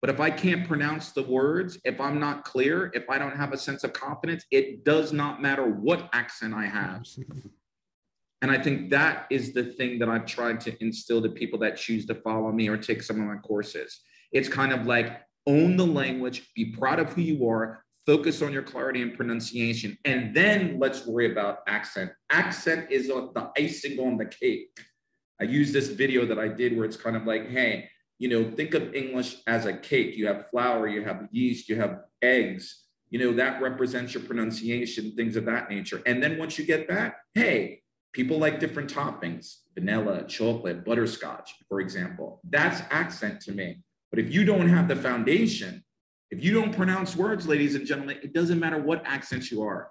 But 0.00 0.10
if 0.10 0.18
I 0.18 0.30
can't 0.30 0.66
pronounce 0.66 1.12
the 1.12 1.22
words, 1.22 1.78
if 1.84 2.00
I'm 2.00 2.18
not 2.18 2.44
clear, 2.44 2.90
if 2.94 3.08
I 3.10 3.18
don't 3.18 3.36
have 3.36 3.52
a 3.52 3.58
sense 3.58 3.84
of 3.84 3.92
confidence, 3.92 4.44
it 4.50 4.84
does 4.84 5.12
not 5.12 5.42
matter 5.42 5.66
what 5.66 6.08
accent 6.14 6.54
I 6.54 6.64
have. 6.66 7.06
And 8.42 8.50
I 8.50 8.56
think 8.56 8.88
that 8.90 9.26
is 9.30 9.52
the 9.52 9.64
thing 9.64 9.98
that 9.98 10.08
I've 10.08 10.24
tried 10.24 10.60
to 10.62 10.74
instill 10.82 11.20
to 11.20 11.28
people 11.28 11.58
that 11.58 11.76
choose 11.76 12.06
to 12.06 12.14
follow 12.14 12.50
me 12.50 12.68
or 12.68 12.78
take 12.78 13.02
some 13.02 13.20
of 13.20 13.26
my 13.26 13.36
courses. 13.36 14.00
It's 14.32 14.48
kind 14.48 14.72
of 14.72 14.86
like 14.86 15.20
own 15.46 15.76
the 15.76 15.86
language, 15.86 16.50
be 16.54 16.72
proud 16.72 16.98
of 16.98 17.12
who 17.12 17.20
you 17.20 17.46
are, 17.48 17.84
focus 18.06 18.40
on 18.40 18.52
your 18.52 18.62
clarity 18.62 19.02
and 19.02 19.14
pronunciation, 19.14 19.98
and 20.06 20.34
then 20.34 20.78
let's 20.78 21.06
worry 21.06 21.30
about 21.30 21.58
accent. 21.66 22.10
Accent 22.30 22.90
is 22.90 23.08
the 23.08 23.50
icing 23.58 23.98
on 24.00 24.16
the 24.16 24.24
cake. 24.24 24.70
I 25.38 25.44
use 25.44 25.72
this 25.72 25.88
video 25.88 26.24
that 26.24 26.38
I 26.38 26.48
did 26.48 26.74
where 26.74 26.86
it's 26.86 26.96
kind 26.96 27.16
of 27.16 27.26
like, 27.26 27.50
hey, 27.50 27.90
you 28.20 28.28
know, 28.28 28.50
think 28.50 28.74
of 28.74 28.94
English 28.94 29.36
as 29.46 29.64
a 29.64 29.72
cake. 29.72 30.14
You 30.14 30.26
have 30.26 30.50
flour, 30.50 30.86
you 30.86 31.02
have 31.04 31.26
yeast, 31.32 31.70
you 31.70 31.76
have 31.76 32.02
eggs. 32.20 32.84
You 33.08 33.18
know, 33.18 33.32
that 33.32 33.62
represents 33.62 34.12
your 34.12 34.22
pronunciation, 34.22 35.16
things 35.16 35.36
of 35.36 35.46
that 35.46 35.70
nature. 35.70 36.02
And 36.04 36.22
then 36.22 36.38
once 36.38 36.58
you 36.58 36.66
get 36.66 36.86
that, 36.88 37.14
hey, 37.34 37.80
people 38.12 38.38
like 38.38 38.60
different 38.60 38.92
toppings, 38.92 39.60
vanilla, 39.74 40.24
chocolate, 40.28 40.84
butterscotch, 40.84 41.54
for 41.66 41.80
example. 41.80 42.42
That's 42.44 42.82
accent 42.90 43.40
to 43.42 43.52
me. 43.52 43.82
But 44.10 44.18
if 44.18 44.30
you 44.32 44.44
don't 44.44 44.68
have 44.68 44.86
the 44.86 44.96
foundation, 44.96 45.82
if 46.30 46.44
you 46.44 46.52
don't 46.52 46.76
pronounce 46.76 47.16
words, 47.16 47.48
ladies 47.48 47.74
and 47.74 47.86
gentlemen, 47.86 48.18
it 48.22 48.34
doesn't 48.34 48.60
matter 48.60 48.80
what 48.80 49.02
accent 49.06 49.50
you 49.50 49.62
are 49.62 49.88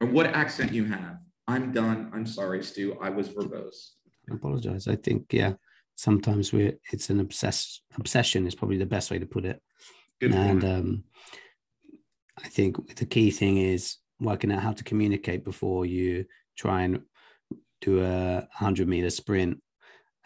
or 0.00 0.08
what 0.08 0.26
accent 0.26 0.72
you 0.72 0.86
have. 0.86 1.18
I'm 1.46 1.70
done. 1.72 2.10
I'm 2.14 2.26
sorry, 2.26 2.64
Stu. 2.64 2.96
I 3.00 3.10
was 3.10 3.28
verbose. 3.28 3.90
I 4.30 4.34
apologize. 4.34 4.88
I 4.88 4.96
think, 4.96 5.26
yeah, 5.32 5.52
sometimes 5.98 6.52
we're 6.52 6.78
it's 6.92 7.10
an 7.10 7.18
obsess 7.18 7.82
obsession 7.98 8.46
is 8.46 8.54
probably 8.54 8.78
the 8.78 8.86
best 8.86 9.10
way 9.10 9.18
to 9.18 9.26
put 9.26 9.44
it. 9.44 9.60
Good 10.20 10.32
and 10.32 10.64
um, 10.64 11.04
I 12.42 12.48
think 12.48 12.96
the 12.96 13.04
key 13.04 13.30
thing 13.30 13.58
is 13.58 13.96
working 14.20 14.52
out 14.52 14.62
how 14.62 14.72
to 14.72 14.84
communicate 14.84 15.44
before 15.44 15.84
you 15.86 16.24
try 16.56 16.82
and 16.82 17.02
do 17.80 18.00
a 18.04 18.48
hundred 18.52 18.88
meter 18.88 19.10
sprint 19.10 19.60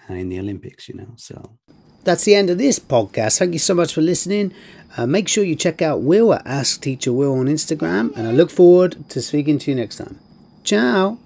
in 0.09 0.29
the 0.29 0.39
Olympics. 0.39 0.89
You 0.89 0.97
know, 0.97 1.15
so. 1.17 1.59
That's 2.05 2.25
the 2.25 2.35
end 2.35 2.51
of 2.51 2.59
this 2.59 2.81
podcast. 2.81 3.39
Thank 3.39 3.53
you 3.53 3.61
so 3.61 3.75
much 3.75 3.95
for 3.95 4.01
listening. 4.03 4.53
Uh, 4.97 5.07
make 5.07 5.29
sure 5.29 5.45
you 5.45 5.55
check 5.55 5.81
out 5.81 6.03
Will 6.03 6.35
at 6.35 6.43
Ask 6.45 6.83
Teacher 6.83 7.13
Will 7.13 7.39
on 7.39 7.47
Instagram, 7.47 8.15
and 8.17 8.27
I 8.27 8.33
look 8.33 8.51
forward 8.51 9.09
to 9.11 9.23
speaking 9.23 9.59
to 9.61 9.71
you 9.71 9.77
next 9.77 9.97
time. 9.97 10.19
Ciao. 10.65 11.19